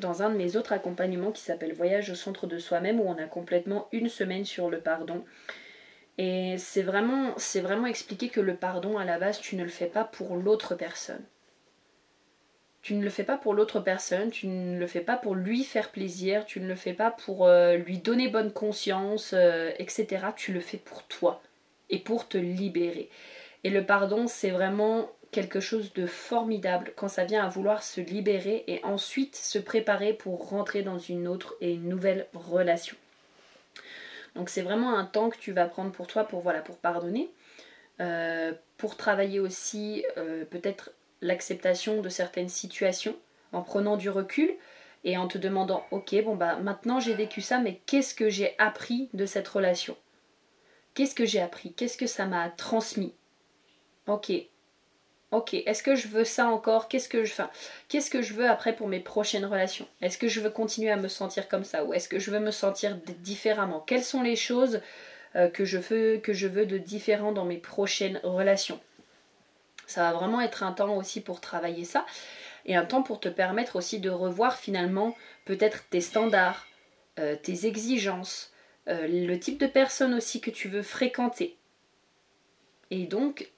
dans, 0.00 0.22
un, 0.22 0.30
de 0.30 0.36
mes 0.36 0.56
autres 0.56 0.72
accompagnements 0.72 1.32
qui 1.32 1.42
s'appelle 1.42 1.74
Voyage 1.74 2.10
au 2.10 2.14
centre 2.14 2.46
de 2.46 2.58
soi-même, 2.58 3.00
où 3.00 3.04
on 3.08 3.18
a 3.18 3.24
complètement 3.24 3.88
une 3.92 4.08
semaine 4.08 4.44
sur 4.44 4.70
le 4.70 4.80
pardon. 4.80 5.24
Et 6.18 6.56
c'est 6.58 6.82
vraiment, 6.82 7.34
c'est 7.36 7.60
vraiment 7.60 7.86
expliquer 7.86 8.28
que 8.28 8.40
le 8.40 8.54
pardon, 8.54 8.98
à 8.98 9.04
la 9.04 9.18
base, 9.18 9.40
tu 9.40 9.56
ne 9.56 9.62
le 9.62 9.70
fais 9.70 9.86
pas 9.86 10.04
pour 10.04 10.36
l'autre 10.36 10.74
personne. 10.74 11.22
Tu 12.82 12.94
ne 12.94 13.04
le 13.04 13.10
fais 13.10 13.22
pas 13.22 13.36
pour 13.36 13.54
l'autre 13.54 13.78
personne, 13.78 14.30
tu 14.30 14.48
ne 14.48 14.78
le 14.78 14.86
fais 14.88 15.00
pas 15.00 15.16
pour 15.16 15.36
lui 15.36 15.62
faire 15.62 15.92
plaisir, 15.92 16.44
tu 16.44 16.58
ne 16.58 16.66
le 16.66 16.74
fais 16.74 16.94
pas 16.94 17.12
pour 17.12 17.46
euh, 17.46 17.76
lui 17.76 17.98
donner 17.98 18.28
bonne 18.28 18.52
conscience, 18.52 19.34
euh, 19.34 19.70
etc. 19.78 20.26
Tu 20.36 20.52
le 20.52 20.60
fais 20.60 20.78
pour 20.78 21.04
toi 21.04 21.40
et 21.90 22.00
pour 22.00 22.26
te 22.26 22.38
libérer. 22.38 23.08
Et 23.62 23.70
le 23.70 23.86
pardon, 23.86 24.26
c'est 24.26 24.50
vraiment 24.50 25.08
quelque 25.32 25.60
chose 25.60 25.92
de 25.94 26.06
formidable 26.06 26.92
quand 26.94 27.08
ça 27.08 27.24
vient 27.24 27.44
à 27.44 27.48
vouloir 27.48 27.82
se 27.82 28.00
libérer 28.00 28.62
et 28.68 28.84
ensuite 28.84 29.34
se 29.34 29.58
préparer 29.58 30.12
pour 30.12 30.48
rentrer 30.48 30.82
dans 30.82 30.98
une 30.98 31.26
autre 31.26 31.56
et 31.60 31.72
une 31.72 31.88
nouvelle 31.88 32.26
relation. 32.34 32.96
Donc 34.36 34.48
c'est 34.48 34.62
vraiment 34.62 34.96
un 34.96 35.04
temps 35.04 35.30
que 35.30 35.38
tu 35.38 35.52
vas 35.52 35.66
prendre 35.66 35.90
pour 35.90 36.06
toi 36.06 36.24
pour 36.24 36.40
voilà 36.40 36.60
pour 36.60 36.76
pardonner, 36.76 37.30
euh, 38.00 38.52
pour 38.76 38.96
travailler 38.96 39.40
aussi 39.40 40.04
peut-être 40.50 40.92
l'acceptation 41.20 42.00
de 42.02 42.08
certaines 42.08 42.48
situations, 42.48 43.16
en 43.52 43.62
prenant 43.62 43.96
du 43.96 44.10
recul 44.10 44.50
et 45.04 45.16
en 45.16 45.28
te 45.28 45.38
demandant 45.38 45.84
ok 45.90 46.14
bon 46.24 46.36
bah 46.36 46.56
maintenant 46.56 47.00
j'ai 47.00 47.14
vécu 47.14 47.40
ça 47.40 47.58
mais 47.58 47.80
qu'est-ce 47.86 48.14
que 48.14 48.28
j'ai 48.28 48.54
appris 48.58 49.08
de 49.14 49.26
cette 49.26 49.48
relation? 49.48 49.96
Qu'est-ce 50.94 51.14
que 51.14 51.24
j'ai 51.24 51.40
appris? 51.40 51.72
Qu'est-ce 51.72 51.96
que 51.96 52.06
ça 52.06 52.26
m'a 52.26 52.50
transmis? 52.50 53.14
Ok. 54.06 54.32
Ok, 55.32 55.54
est-ce 55.54 55.82
que 55.82 55.96
je 55.96 56.08
veux 56.08 56.24
ça 56.24 56.46
encore? 56.48 56.88
Qu'est-ce 56.88 57.08
que 57.08 57.24
je 57.24 57.32
que 58.10 58.20
je 58.20 58.34
veux 58.34 58.50
après 58.50 58.76
pour 58.76 58.86
mes 58.86 59.00
prochaines 59.00 59.46
relations? 59.46 59.88
Est-ce 60.02 60.18
que 60.18 60.28
je 60.28 60.40
veux 60.40 60.50
continuer 60.50 60.90
à 60.90 60.96
me 60.96 61.08
sentir 61.08 61.48
comme 61.48 61.64
ça 61.64 61.84
ou 61.84 61.94
est-ce 61.94 62.06
que 62.06 62.18
je 62.18 62.30
veux 62.30 62.38
me 62.38 62.50
sentir 62.50 62.98
différemment? 63.20 63.80
Quelles 63.80 64.04
sont 64.04 64.20
les 64.20 64.36
choses 64.36 64.82
euh, 65.34 65.48
que 65.48 65.64
je 65.64 65.78
veux 65.78 66.18
que 66.18 66.34
je 66.34 66.46
veux 66.46 66.66
de 66.66 66.76
différent 66.76 67.32
dans 67.32 67.46
mes 67.46 67.56
prochaines 67.56 68.20
relations? 68.22 68.78
Ça 69.86 70.02
va 70.02 70.12
vraiment 70.12 70.42
être 70.42 70.64
un 70.64 70.72
temps 70.72 70.94
aussi 70.96 71.22
pour 71.22 71.40
travailler 71.40 71.84
ça 71.84 72.04
et 72.66 72.76
un 72.76 72.84
temps 72.84 73.02
pour 73.02 73.18
te 73.18 73.30
permettre 73.30 73.76
aussi 73.76 74.00
de 74.00 74.10
revoir 74.10 74.58
finalement 74.58 75.16
peut-être 75.46 75.88
tes 75.88 76.02
standards, 76.02 76.66
euh, 77.18 77.36
tes 77.36 77.64
exigences, 77.64 78.52
euh, 78.88 79.06
le 79.08 79.38
type 79.38 79.58
de 79.58 79.66
personne 79.66 80.12
aussi 80.12 80.42
que 80.42 80.50
tu 80.50 80.68
veux 80.68 80.82
fréquenter. 80.82 81.56
Et 82.90 83.06
donc 83.06 83.50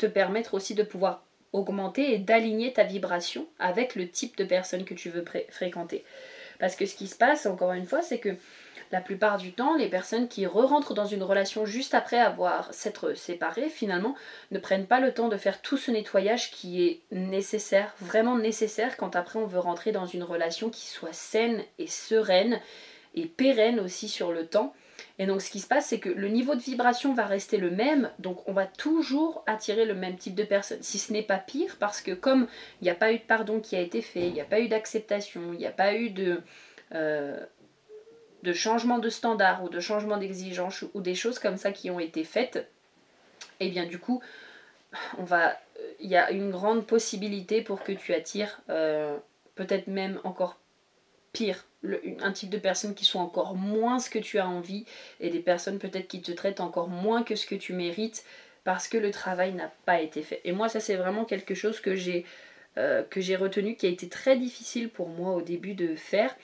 te 0.00 0.06
permettre 0.06 0.54
aussi 0.54 0.74
de 0.74 0.82
pouvoir 0.82 1.24
augmenter 1.52 2.14
et 2.14 2.18
d'aligner 2.18 2.72
ta 2.72 2.84
vibration 2.84 3.46
avec 3.58 3.94
le 3.94 4.08
type 4.08 4.36
de 4.36 4.44
personne 4.44 4.84
que 4.84 4.94
tu 4.94 5.10
veux 5.10 5.24
fréquenter. 5.50 6.04
Parce 6.58 6.76
que 6.76 6.86
ce 6.86 6.94
qui 6.94 7.06
se 7.06 7.16
passe, 7.16 7.46
encore 7.46 7.72
une 7.72 7.86
fois, 7.86 8.02
c'est 8.02 8.18
que 8.18 8.36
la 8.92 9.00
plupart 9.00 9.38
du 9.38 9.52
temps, 9.52 9.76
les 9.76 9.88
personnes 9.88 10.28
qui 10.28 10.46
re-rentrent 10.46 10.94
dans 10.94 11.06
une 11.06 11.22
relation 11.22 11.64
juste 11.64 11.94
après 11.94 12.18
avoir 12.18 12.72
s'être 12.74 13.14
séparées, 13.14 13.68
finalement, 13.68 14.14
ne 14.50 14.58
prennent 14.58 14.86
pas 14.86 15.00
le 15.00 15.14
temps 15.14 15.28
de 15.28 15.36
faire 15.36 15.62
tout 15.62 15.76
ce 15.76 15.90
nettoyage 15.90 16.50
qui 16.50 16.84
est 16.84 17.00
nécessaire, 17.12 17.94
vraiment 18.00 18.36
nécessaire, 18.36 18.96
quand 18.96 19.14
après 19.14 19.38
on 19.38 19.46
veut 19.46 19.60
rentrer 19.60 19.92
dans 19.92 20.06
une 20.06 20.24
relation 20.24 20.70
qui 20.70 20.86
soit 20.86 21.12
saine 21.12 21.62
et 21.78 21.86
sereine 21.86 22.60
et 23.14 23.26
pérenne 23.26 23.80
aussi 23.80 24.08
sur 24.08 24.32
le 24.32 24.46
temps. 24.46 24.74
Et 25.18 25.26
donc 25.26 25.42
ce 25.42 25.50
qui 25.50 25.60
se 25.60 25.66
passe, 25.66 25.86
c'est 25.86 25.98
que 25.98 26.08
le 26.08 26.28
niveau 26.28 26.54
de 26.54 26.60
vibration 26.60 27.14
va 27.14 27.26
rester 27.26 27.56
le 27.56 27.70
même, 27.70 28.10
donc 28.18 28.46
on 28.48 28.52
va 28.52 28.66
toujours 28.66 29.42
attirer 29.46 29.84
le 29.84 29.94
même 29.94 30.16
type 30.16 30.34
de 30.34 30.44
personne. 30.44 30.82
Si 30.82 30.98
ce 30.98 31.12
n'est 31.12 31.22
pas 31.22 31.38
pire, 31.38 31.76
parce 31.78 32.00
que 32.00 32.12
comme 32.12 32.46
il 32.80 32.84
n'y 32.84 32.90
a 32.90 32.94
pas 32.94 33.12
eu 33.12 33.18
de 33.18 33.24
pardon 33.24 33.60
qui 33.60 33.76
a 33.76 33.80
été 33.80 34.02
fait, 34.02 34.26
il 34.26 34.32
n'y 34.32 34.40
a 34.40 34.44
pas 34.44 34.60
eu 34.60 34.68
d'acceptation, 34.68 35.52
il 35.52 35.58
n'y 35.58 35.66
a 35.66 35.72
pas 35.72 35.94
eu 35.94 36.10
de... 36.10 36.42
Euh, 36.94 37.38
de 38.42 38.54
changement 38.54 38.98
de 38.98 39.10
standard 39.10 39.62
ou 39.62 39.68
de 39.68 39.80
changement 39.80 40.16
d'exigence 40.16 40.86
ou 40.94 41.02
des 41.02 41.14
choses 41.14 41.38
comme 41.38 41.58
ça 41.58 41.72
qui 41.72 41.90
ont 41.90 42.00
été 42.00 42.24
faites, 42.24 42.56
et 43.60 43.66
eh 43.66 43.68
bien 43.68 43.84
du 43.84 43.98
coup, 43.98 44.22
on 45.18 45.24
va, 45.24 45.58
il 46.00 46.08
y 46.08 46.16
a 46.16 46.30
une 46.30 46.50
grande 46.50 46.86
possibilité 46.86 47.62
pour 47.62 47.82
que 47.82 47.92
tu 47.92 48.14
attires 48.14 48.60
euh, 48.70 49.18
peut-être 49.54 49.86
même 49.86 50.20
encore 50.24 50.58
pire, 51.32 51.64
un 52.20 52.32
type 52.32 52.50
de 52.50 52.58
personnes 52.58 52.94
qui 52.94 53.04
sont 53.04 53.20
encore 53.20 53.54
moins 53.54 53.98
ce 53.98 54.10
que 54.10 54.18
tu 54.18 54.38
as 54.38 54.48
envie 54.48 54.84
et 55.20 55.30
des 55.30 55.40
personnes 55.40 55.78
peut-être 55.78 56.08
qui 56.08 56.20
te 56.20 56.32
traitent 56.32 56.60
encore 56.60 56.88
moins 56.88 57.22
que 57.22 57.36
ce 57.36 57.46
que 57.46 57.54
tu 57.54 57.72
mérites 57.72 58.24
parce 58.64 58.88
que 58.88 58.98
le 58.98 59.10
travail 59.10 59.54
n'a 59.54 59.72
pas 59.86 60.00
été 60.00 60.22
fait. 60.22 60.40
Et 60.44 60.52
moi 60.52 60.68
ça 60.68 60.80
c'est 60.80 60.96
vraiment 60.96 61.24
quelque 61.24 61.54
chose 61.54 61.80
que 61.80 61.94
j'ai 61.94 62.26
euh, 62.76 63.02
retenu 63.38 63.76
qui 63.76 63.86
a 63.86 63.90
été 63.90 64.08
très 64.08 64.36
difficile 64.36 64.90
pour 64.90 65.08
moi 65.08 65.34
au 65.34 65.42
début 65.42 65.74
de 65.74 65.96
faire 65.96 66.36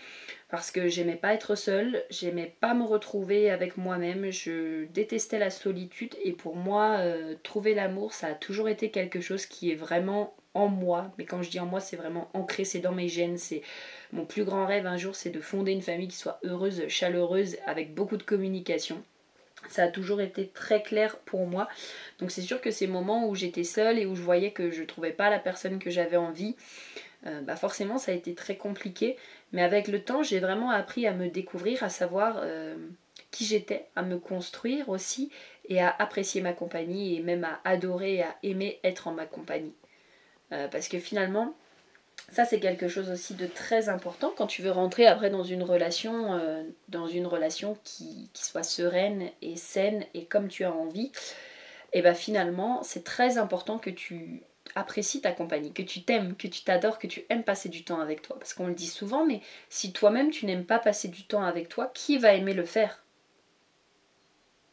parce 0.49 0.71
que 0.71 0.89
j'aimais 0.89 1.17
pas 1.17 1.35
être 1.35 1.57
seule, 1.57 2.05
j'aimais 2.09 2.55
pas 2.61 2.73
me 2.73 2.85
retrouver 2.85 3.51
avec 3.51 3.77
moi-même, 3.77 4.31
je 4.31 4.85
détestais 4.87 5.39
la 5.39 5.51
solitude 5.51 6.15
et 6.25 6.33
pour 6.33 6.57
moi 6.57 6.99
euh, 6.99 7.35
trouver 7.43 7.75
l'amour 7.75 8.15
ça 8.15 8.29
a 8.29 8.35
toujours 8.35 8.69
été 8.69 8.91
quelque 8.91 9.21
chose 9.21 9.45
qui 9.45 9.71
est 9.71 9.77
vraiment 9.77 10.35
en 10.57 10.69
moi, 10.69 11.13
mais 11.19 11.25
quand 11.25 11.43
je 11.43 11.51
dis 11.51 11.61
en 11.61 11.67
moi 11.67 11.81
c'est 11.81 11.97
vraiment 11.97 12.29
ancré, 12.35 12.65
c'est 12.65 12.81
dans 12.81 12.93
mes 12.93 13.09
gènes, 13.09 13.39
c'est 13.39 13.63
mon 14.13 14.25
plus 14.25 14.45
grand 14.45 14.67
rêve 14.67 14.87
un 14.87 14.97
jour 14.97 15.15
c'est 15.15 15.31
de 15.31 15.41
fonder 15.41 15.73
une 15.73 15.83
famille 15.83 16.09
qui 16.09 16.17
soit 16.17 16.41
heureuse, 16.45 16.89
chaleureuse, 16.89 17.57
avec 17.67 17.95
beaucoup 17.95 18.17
de 18.17 18.23
communication. 18.23 19.03
Ça 19.69 19.85
a 19.85 19.89
toujours 19.89 20.21
été 20.21 20.49
très 20.49 20.83
clair 20.83 21.17
pour 21.19 21.47
moi. 21.47 21.69
Donc 22.19 22.31
c'est 22.31 22.43
sûr 22.43 22.61
que 22.61 22.71
ces 22.71 22.87
moments 22.87 23.29
où 23.29 23.35
j'étais 23.35 23.65
seule 23.65 23.99
et 23.99 24.07
où 24.07 24.15
je 24.15 24.23
voyais 24.23 24.53
que 24.53 24.71
je 24.71 24.83
trouvais 24.83 25.13
pas 25.13 25.31
la 25.31 25.39
personne 25.39 25.79
que 25.79 25.91
j'avais 25.91 26.17
envie, 26.17 26.57
euh, 27.27 27.41
bah 27.41 27.57
forcément 27.57 27.99
ça 27.99 28.13
a 28.13 28.15
été 28.15 28.35
très 28.35 28.57
compliqué. 28.57 29.17
Mais 29.53 29.63
avec 29.63 29.89
le 29.89 30.03
temps, 30.03 30.23
j'ai 30.23 30.41
vraiment 30.41 30.71
appris 30.71 31.07
à 31.07 31.13
me 31.13 31.29
découvrir, 31.29 31.83
à 31.83 31.89
savoir 31.89 32.39
euh, 32.43 32.77
qui 33.31 33.45
j'étais, 33.45 33.87
à 33.97 34.03
me 34.03 34.19
construire 34.19 34.89
aussi 34.89 35.31
et 35.69 35.81
à 35.81 35.95
apprécier 35.99 36.41
ma 36.41 36.53
compagnie 36.53 37.17
et 37.17 37.21
même 37.21 37.45
à 37.45 37.61
adorer 37.65 38.17
et 38.17 38.23
à 38.23 38.37
aimer 38.43 38.79
être 38.85 39.09
en 39.09 39.13
ma 39.13 39.27
compagnie. 39.27 39.75
Euh, 40.53 40.69
parce 40.69 40.89
que 40.89 40.99
finalement, 40.99 41.55
ça 42.31 42.45
c'est 42.45 42.61
quelque 42.61 42.89
chose 42.89 43.11
aussi 43.11 43.35
de 43.35 43.47
très 43.47 43.89
important 43.89 44.33
quand 44.37 44.47
tu 44.47 44.63
veux 44.63 44.71
rentrer 44.71 45.07
après 45.07 45.31
dans 45.31 45.45
une 45.45 45.63
relation, 45.63 46.41
dans 46.89 47.09
une 47.09 47.27
relation 47.27 47.77
qui, 47.85 48.31
soit 48.35 48.63
sereine 48.63 49.31
et 49.43 49.57
saine 49.57 50.05
et 50.15 50.25
comme 50.25 50.49
tu 50.49 50.65
as 50.65 50.73
envie. 50.73 51.13
Et 51.93 52.03
bien 52.03 52.15
finalement, 52.15 52.83
c'est 52.83 53.05
très 53.05 53.39
important 53.39 53.79
que 53.79 53.91
tu 53.91 54.43
apprécies 54.75 55.21
ta 55.21 55.33
compagnie, 55.33 55.73
que 55.73 55.83
tu 55.83 56.03
t'aimes, 56.03 56.37
que 56.37 56.49
tu 56.49 56.63
t'adores, 56.63 56.99
que 56.99 57.07
tu 57.07 57.25
aimes 57.31 57.45
passer 57.45 57.69
du 57.69 57.85
temps 57.85 58.01
avec 58.01 58.23
toi. 58.23 58.39
Parce 58.39 58.55
qu'on 58.55 58.67
le 58.67 58.75
dit 58.75 58.87
souvent, 58.87 59.25
mais 59.25 59.41
si 59.69 59.93
toi-même 59.93 60.31
tu 60.31 60.47
n'aimes 60.47 60.67
pas 60.67 60.79
passer 60.79 61.09
du 61.09 61.25
temps 61.25 61.43
avec 61.43 61.69
toi, 61.69 61.91
qui 61.95 62.19
va 62.19 62.35
aimer 62.35 62.55
le 62.55 62.65
faire? 62.65 63.03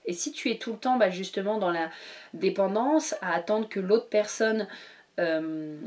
Et 0.06 0.14
si 0.14 0.32
tu 0.32 0.52
es 0.52 0.58
tout 0.58 0.74
le 0.74 0.80
temps 0.80 0.98
bah, 0.98 1.10
justement 1.10 1.58
dans 1.58 1.72
la 1.72 1.90
dépendance, 2.34 3.16
à 3.22 3.34
attendre 3.34 3.70
que 3.70 3.80
l'autre 3.80 4.10
personne 4.10 4.68
euh, 5.20 5.78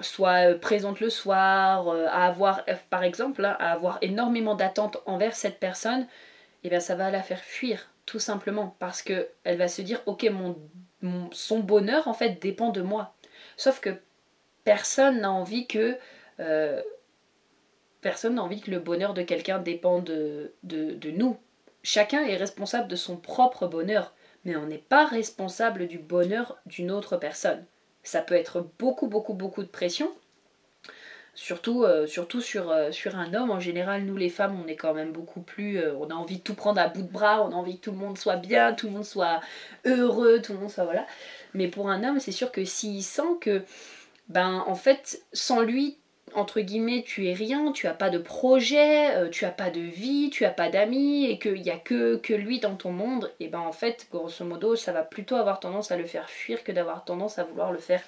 soit 0.00 0.54
présente 0.58 1.00
le 1.00 1.10
soir, 1.10 1.88
euh, 1.88 2.06
à 2.08 2.26
avoir, 2.26 2.62
euh, 2.68 2.74
par 2.88 3.02
exemple, 3.02 3.44
hein, 3.44 3.56
à 3.58 3.72
avoir 3.72 3.98
énormément 4.02 4.54
d'attentes 4.54 4.98
envers 5.06 5.34
cette 5.34 5.60
personne, 5.60 6.06
eh 6.64 6.70
bien 6.70 6.80
ça 6.80 6.94
va 6.94 7.10
la 7.10 7.22
faire 7.22 7.40
fuir, 7.40 7.90
tout 8.06 8.18
simplement, 8.18 8.76
parce 8.78 9.02
que 9.02 9.28
elle 9.44 9.58
va 9.58 9.68
se 9.68 9.82
dire, 9.82 10.02
ok, 10.06 10.30
mon, 10.30 11.30
son 11.32 11.60
bonheur 11.60 12.08
en 12.08 12.14
fait 12.14 12.40
dépend 12.40 12.70
de 12.70 12.82
moi. 12.82 13.14
Sauf 13.56 13.80
que 13.80 13.90
personne 14.64 15.20
n'a 15.20 15.30
envie 15.30 15.66
que 15.66 15.96
euh, 16.40 16.82
personne 18.00 18.36
n'a 18.36 18.42
envie 18.42 18.60
que 18.60 18.70
le 18.70 18.78
bonheur 18.78 19.14
de 19.14 19.22
quelqu'un 19.22 19.58
dépende 19.58 20.04
de, 20.04 20.54
de, 20.62 21.10
nous. 21.10 21.36
Chacun 21.82 22.24
est 22.24 22.36
responsable 22.36 22.88
de 22.88 22.96
son 22.96 23.16
propre 23.16 23.66
bonheur, 23.66 24.14
mais 24.44 24.56
on 24.56 24.66
n'est 24.66 24.78
pas 24.78 25.06
responsable 25.06 25.86
du 25.86 25.98
bonheur 25.98 26.58
d'une 26.66 26.90
autre 26.90 27.16
personne. 27.16 27.64
Ça 28.02 28.22
peut 28.22 28.34
être 28.34 28.68
beaucoup, 28.78 29.08
beaucoup, 29.08 29.34
beaucoup 29.34 29.62
de 29.62 29.68
pression, 29.68 30.10
Surtout, 31.34 31.84
euh, 31.84 32.06
surtout 32.06 32.40
sur, 32.40 32.70
euh, 32.70 32.90
sur 32.90 33.16
un 33.16 33.34
homme, 33.34 33.50
en 33.50 33.60
général, 33.60 34.04
nous 34.04 34.16
les 34.16 34.28
femmes, 34.28 34.60
on 34.62 34.66
est 34.66 34.76
quand 34.76 34.94
même 34.94 35.12
beaucoup 35.12 35.40
plus. 35.40 35.80
on 35.98 36.10
a 36.10 36.14
envie 36.14 36.38
de 36.38 36.42
tout 36.42 36.54
prendre 36.54 36.80
à 36.80 36.88
bout 36.88 37.02
de 37.02 37.10
bras, 37.10 37.42
on 37.42 37.52
a 37.52 37.54
envie 37.54 37.78
que 37.78 37.84
tout 37.84 37.92
le 37.92 37.98
monde 37.98 38.18
soit 38.18 38.36
bien, 38.36 38.74
tout 38.74 38.88
le 38.88 38.92
monde 38.92 39.04
soit 39.04 39.40
heureux, 39.86 40.42
tout 40.42 40.52
le 40.52 40.58
monde 40.58 40.70
soit. 40.70 40.84
Voilà. 40.84 41.06
Mais 41.54 41.68
pour 41.68 41.88
un 41.88 42.04
homme, 42.04 42.20
c'est 42.20 42.32
sûr 42.32 42.50
que 42.50 42.64
s'il 42.64 43.02
sent 43.02 43.38
que, 43.40 43.62
ben, 44.28 44.64
en 44.66 44.74
fait, 44.74 45.22
sans 45.32 45.60
lui, 45.62 45.99
entre 46.34 46.60
guillemets, 46.60 47.02
tu 47.06 47.28
es 47.28 47.32
rien, 47.32 47.72
tu 47.72 47.86
as 47.86 47.94
pas 47.94 48.10
de 48.10 48.18
projet, 48.18 49.14
euh, 49.16 49.28
tu 49.28 49.44
as 49.44 49.50
pas 49.50 49.70
de 49.70 49.80
vie, 49.80 50.30
tu 50.30 50.44
as 50.44 50.50
pas 50.50 50.68
d'amis, 50.68 51.26
et 51.26 51.38
qu'il 51.38 51.60
n'y 51.60 51.70
a 51.70 51.76
que, 51.76 52.20
lui 52.32 52.60
dans 52.60 52.76
ton 52.76 52.92
monde, 52.92 53.32
et 53.40 53.48
ben 53.48 53.60
en 53.60 53.72
fait, 53.72 54.06
grosso 54.10 54.44
modo, 54.44 54.76
ça 54.76 54.92
va 54.92 55.02
plutôt 55.02 55.36
avoir 55.36 55.60
tendance 55.60 55.90
à 55.90 55.96
le 55.96 56.06
faire 56.06 56.30
fuir 56.30 56.64
que 56.64 56.72
d'avoir 56.72 57.04
tendance 57.04 57.38
à 57.38 57.44
vouloir 57.44 57.72
le 57.72 57.78
faire 57.78 58.02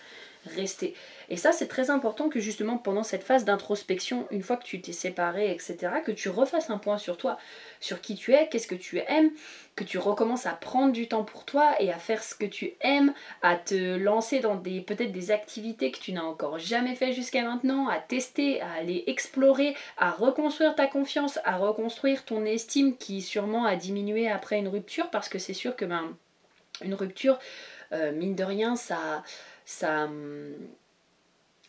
rester. 0.46 0.94
Et 1.32 1.36
ça, 1.38 1.50
c'est 1.50 1.66
très 1.66 1.88
important 1.88 2.28
que 2.28 2.40
justement 2.40 2.76
pendant 2.76 3.02
cette 3.02 3.22
phase 3.22 3.46
d'introspection, 3.46 4.26
une 4.30 4.42
fois 4.42 4.58
que 4.58 4.64
tu 4.64 4.82
t'es 4.82 4.92
séparé, 4.92 5.50
etc., 5.50 5.78
que 6.04 6.12
tu 6.12 6.28
refasses 6.28 6.68
un 6.68 6.76
point 6.76 6.98
sur 6.98 7.16
toi, 7.16 7.38
sur 7.80 8.02
qui 8.02 8.16
tu 8.16 8.34
es, 8.34 8.50
qu'est-ce 8.50 8.66
que 8.66 8.74
tu 8.74 8.98
aimes, 8.98 9.30
que 9.74 9.82
tu 9.82 9.96
recommences 9.96 10.44
à 10.44 10.52
prendre 10.52 10.92
du 10.92 11.08
temps 11.08 11.24
pour 11.24 11.46
toi 11.46 11.74
et 11.80 11.90
à 11.90 11.96
faire 11.96 12.22
ce 12.22 12.34
que 12.34 12.44
tu 12.44 12.74
aimes, 12.82 13.14
à 13.40 13.56
te 13.56 13.96
lancer 13.96 14.40
dans 14.40 14.56
des 14.56 14.82
peut-être 14.82 15.10
des 15.10 15.30
activités 15.30 15.90
que 15.90 16.00
tu 16.00 16.12
n'as 16.12 16.20
encore 16.20 16.58
jamais 16.58 16.94
fait 16.96 17.14
jusqu'à 17.14 17.44
maintenant, 17.44 17.88
à 17.88 17.98
tester, 17.98 18.60
à 18.60 18.70
aller 18.72 19.02
explorer, 19.06 19.74
à 19.96 20.10
reconstruire 20.10 20.74
ta 20.74 20.86
confiance, 20.86 21.38
à 21.44 21.56
reconstruire 21.56 22.26
ton 22.26 22.44
estime 22.44 22.94
qui 22.98 23.22
sûrement 23.22 23.64
a 23.64 23.76
diminué 23.76 24.28
après 24.30 24.58
une 24.58 24.68
rupture 24.68 25.08
parce 25.08 25.30
que 25.30 25.38
c'est 25.38 25.54
sûr 25.54 25.76
que 25.76 25.86
ben 25.86 26.14
une 26.84 26.92
rupture 26.92 27.38
euh, 27.92 28.12
mine 28.12 28.34
de 28.34 28.44
rien 28.44 28.76
ça 28.76 29.22
ça 29.64 30.08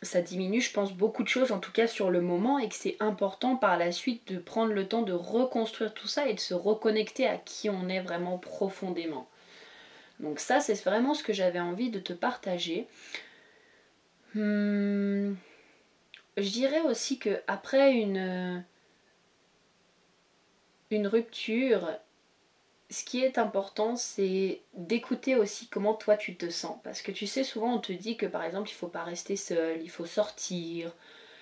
ça 0.03 0.21
diminue, 0.21 0.61
je 0.61 0.71
pense, 0.71 0.93
beaucoup 0.93 1.23
de 1.23 1.27
choses, 1.27 1.51
en 1.51 1.59
tout 1.59 1.71
cas 1.71 1.87
sur 1.87 2.09
le 2.09 2.21
moment, 2.21 2.59
et 2.59 2.69
que 2.69 2.75
c'est 2.75 2.97
important 2.99 3.55
par 3.55 3.77
la 3.77 3.91
suite 3.91 4.31
de 4.31 4.39
prendre 4.39 4.73
le 4.73 4.87
temps 4.87 5.01
de 5.01 5.13
reconstruire 5.13 5.93
tout 5.93 6.07
ça 6.07 6.27
et 6.27 6.33
de 6.33 6.39
se 6.39 6.53
reconnecter 6.53 7.27
à 7.27 7.37
qui 7.37 7.69
on 7.69 7.89
est 7.89 8.01
vraiment 8.01 8.37
profondément. 8.37 9.27
Donc 10.19 10.39
ça, 10.39 10.59
c'est 10.59 10.81
vraiment 10.83 11.13
ce 11.13 11.23
que 11.23 11.33
j'avais 11.33 11.59
envie 11.59 11.89
de 11.89 11.99
te 11.99 12.13
partager. 12.13 12.87
Hmm, 14.35 15.33
je 16.37 16.49
dirais 16.49 16.81
aussi 16.81 17.19
que 17.19 17.41
après 17.47 17.93
une, 17.93 18.63
une 20.91 21.07
rupture, 21.07 21.89
ce 22.89 23.03
qui 23.03 23.23
est 23.23 23.37
important, 23.37 23.95
c'est 23.95 24.61
d'écouter 24.73 25.35
aussi 25.35 25.67
comment 25.67 25.93
toi 25.93 26.15
tu 26.15 26.35
te 26.35 26.49
sens. 26.49 26.77
Parce 26.83 27.01
que 27.01 27.11
tu 27.11 27.27
sais, 27.27 27.43
souvent 27.43 27.75
on 27.75 27.79
te 27.79 27.91
dit 27.91 28.17
que 28.17 28.25
par 28.25 28.43
exemple, 28.43 28.69
il 28.69 28.73
faut 28.73 28.87
pas 28.87 29.03
rester 29.03 29.35
seul, 29.35 29.81
il 29.81 29.89
faut 29.89 30.05
sortir, 30.05 30.93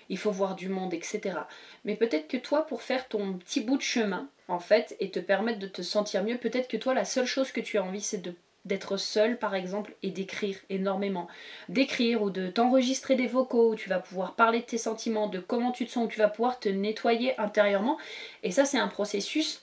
il 0.08 0.18
faut 0.18 0.30
voir 0.30 0.54
du 0.54 0.68
monde, 0.68 0.94
etc. 0.94 1.38
Mais 1.84 1.96
peut-être 1.96 2.28
que 2.28 2.36
toi, 2.36 2.66
pour 2.66 2.82
faire 2.82 3.08
ton 3.08 3.34
petit 3.34 3.60
bout 3.60 3.76
de 3.76 3.82
chemin, 3.82 4.28
en 4.48 4.58
fait, 4.58 4.96
et 5.00 5.10
te 5.10 5.20
permettre 5.20 5.58
de 5.58 5.66
te 5.66 5.82
sentir 5.82 6.24
mieux, 6.24 6.38
peut-être 6.38 6.68
que 6.68 6.76
toi, 6.76 6.94
la 6.94 7.04
seule 7.04 7.26
chose 7.26 7.52
que 7.52 7.60
tu 7.60 7.78
as 7.78 7.84
envie, 7.84 8.00
c'est 8.00 8.22
d'être 8.64 8.96
seul 8.96 9.38
par 9.38 9.54
exemple 9.54 9.94
et 10.02 10.10
d'écrire 10.10 10.56
énormément. 10.70 11.28
D'écrire 11.68 12.22
ou 12.22 12.30
de 12.30 12.48
t'enregistrer 12.48 13.14
des 13.16 13.26
vocaux 13.26 13.72
où 13.72 13.74
tu 13.74 13.88
vas 13.88 13.98
pouvoir 13.98 14.34
parler 14.34 14.60
de 14.60 14.64
tes 14.64 14.78
sentiments, 14.78 15.28
de 15.28 15.40
comment 15.40 15.72
tu 15.72 15.86
te 15.86 15.90
sens, 15.90 16.06
où 16.06 16.08
tu 16.08 16.18
vas 16.18 16.28
pouvoir 16.28 16.60
te 16.60 16.68
nettoyer 16.68 17.38
intérieurement. 17.40 17.98
Et 18.42 18.52
ça 18.52 18.64
c'est 18.64 18.78
un 18.78 18.88
processus 18.88 19.62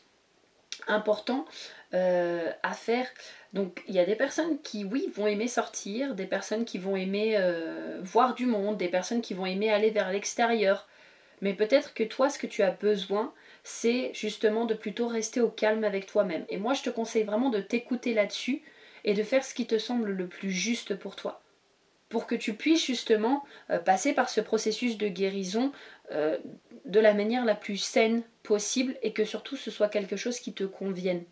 important 0.90 1.46
euh, 1.94 2.52
à 2.64 2.74
faire. 2.74 3.08
Donc 3.54 3.82
il 3.88 3.96
y 3.96 4.00
a 4.00 4.06
des 4.06 4.16
personnes 4.16 4.60
qui, 4.62 4.84
oui, 4.84 5.10
vont 5.16 5.28
aimer 5.28 5.48
sortir, 5.48 6.16
des 6.16 6.26
personnes 6.26 6.66
qui 6.66 6.78
vont 6.78 6.96
aimer 6.96 7.36
euh, 7.38 8.00
voir 8.02 8.36
du 8.36 8.46
monde, 8.46 8.78
des 8.78 8.90
personnes 8.90 9.22
qui 9.22 9.34
vont 9.34 9.46
aimer 9.46 9.72
aller 9.72 9.90
vers 9.90 10.12
l'extérieur. 10.12 10.88
Mais 11.42 11.54
peut-être 11.54 11.94
que 11.94 12.04
toi, 12.04 12.30
ce 12.30 12.38
que 12.38 12.48
tu 12.48 12.64
as 12.64 12.72
besoin, 12.72 13.34
c'est 13.64 14.12
justement 14.14 14.66
de 14.66 14.74
plutôt 14.74 15.08
rester 15.08 15.42
au 15.42 15.50
calme 15.50 15.84
avec 15.84 16.06
toi-même. 16.06 16.46
Et 16.50 16.58
moi, 16.58 16.74
je 16.74 16.84
te 16.84 16.90
conseille 16.90 17.24
vraiment 17.24 17.50
de 17.50 17.62
t'écouter 17.62 18.14
là-dessus 18.14 18.62
et 19.06 19.14
de 19.14 19.24
faire 19.24 19.44
ce 19.44 19.54
qui 19.54 19.66
te 19.66 19.78
semble 19.78 20.12
le 20.12 20.28
plus 20.28 20.52
juste 20.52 20.96
pour 20.96 21.16
toi. 21.16 21.42
Pour 22.10 22.26
que 22.26 22.36
tu 22.36 22.56
puisses 22.56 22.86
justement 22.86 23.44
euh, 23.70 23.80
passer 23.80 24.14
par 24.14 24.30
ce 24.30 24.42
processus 24.42 24.98
de 24.98 25.08
guérison 25.08 25.72
de 26.86 27.00
la 27.00 27.14
manière 27.14 27.46
la 27.46 27.54
plus 27.54 27.78
saine 27.78 28.24
possible 28.42 28.98
et 29.04 29.14
que 29.14 29.26
surtout 29.26 29.56
ce 29.56 29.70
soit 29.70 29.90
quelque 29.90 30.16
chose 30.16 30.40
qui 30.40 30.54
te 30.54 30.64
convienne 30.64 31.24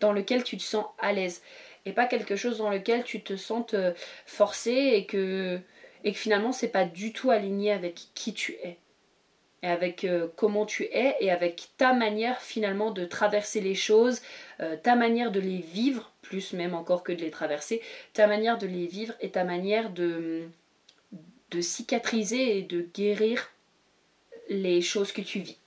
dans 0.00 0.12
lequel 0.12 0.42
tu 0.42 0.56
te 0.56 0.62
sens 0.62 0.86
à 0.98 1.12
l'aise 1.12 1.42
et 1.86 1.92
pas 1.92 2.06
quelque 2.06 2.36
chose 2.36 2.58
dans 2.58 2.70
lequel 2.70 3.04
tu 3.04 3.22
te 3.22 3.36
sens 3.36 3.66
euh, 3.74 3.92
forcé 4.26 4.72
et 4.72 5.06
que, 5.06 5.60
et 6.04 6.12
que 6.12 6.18
finalement 6.18 6.52
c'est 6.52 6.68
pas 6.68 6.84
du 6.84 7.12
tout 7.12 7.30
aligné 7.30 7.72
avec 7.72 8.00
qui 8.14 8.34
tu 8.34 8.52
es 8.62 8.78
et 9.62 9.68
avec 9.68 10.04
euh, 10.04 10.28
comment 10.36 10.66
tu 10.66 10.84
es 10.84 11.16
et 11.20 11.30
avec 11.30 11.68
ta 11.76 11.92
manière 11.92 12.40
finalement 12.40 12.90
de 12.90 13.04
traverser 13.04 13.60
les 13.60 13.74
choses, 13.74 14.22
euh, 14.60 14.76
ta 14.76 14.96
manière 14.96 15.30
de 15.30 15.40
les 15.40 15.58
vivre, 15.58 16.09
plus 16.30 16.52
même 16.52 16.74
encore 16.74 17.02
que 17.02 17.10
de 17.10 17.20
les 17.20 17.32
traverser, 17.32 17.82
ta 18.12 18.28
manière 18.28 18.56
de 18.56 18.68
les 18.68 18.86
vivre 18.86 19.14
et 19.20 19.30
ta 19.32 19.42
manière 19.42 19.90
de, 19.90 20.44
de 21.50 21.60
cicatriser 21.60 22.56
et 22.58 22.62
de 22.62 22.86
guérir 22.94 23.50
les 24.48 24.80
choses 24.80 25.10
que 25.10 25.22
tu 25.22 25.40
vis. 25.40 25.58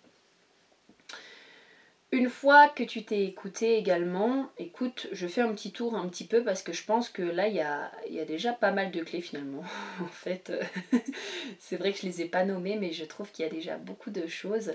Une 2.13 2.29
fois 2.29 2.69
que 2.69 2.83
tu 2.83 3.03
t'es 3.03 3.25
écouté 3.25 3.75
également, 3.77 4.49
écoute, 4.57 5.07
je 5.11 5.27
fais 5.27 5.41
un 5.41 5.51
petit 5.53 5.73
tour 5.73 5.95
un 5.95 6.07
petit 6.07 6.25
peu 6.25 6.45
parce 6.45 6.63
que 6.63 6.71
je 6.71 6.85
pense 6.85 7.09
que 7.09 7.23
là, 7.23 7.49
il 7.49 7.55
y 7.55 7.59
a, 7.59 8.25
déjà 8.25 8.53
pas 8.53 8.71
mal 8.71 8.91
de 8.91 9.03
clés 9.03 9.21
finalement. 9.21 9.63
en 10.01 10.07
fait, 10.07 10.53
c'est 11.59 11.75
vrai 11.75 11.91
que 11.91 11.99
je 11.99 12.05
les 12.05 12.21
ai 12.21 12.25
pas 12.25 12.45
nommées, 12.45 12.77
mais 12.77 12.93
je 12.93 13.03
trouve 13.03 13.31
qu'il 13.31 13.43
y 13.43 13.47
a 13.49 13.51
déjà 13.51 13.75
beaucoup 13.75 14.11
de 14.11 14.27
choses. 14.27 14.73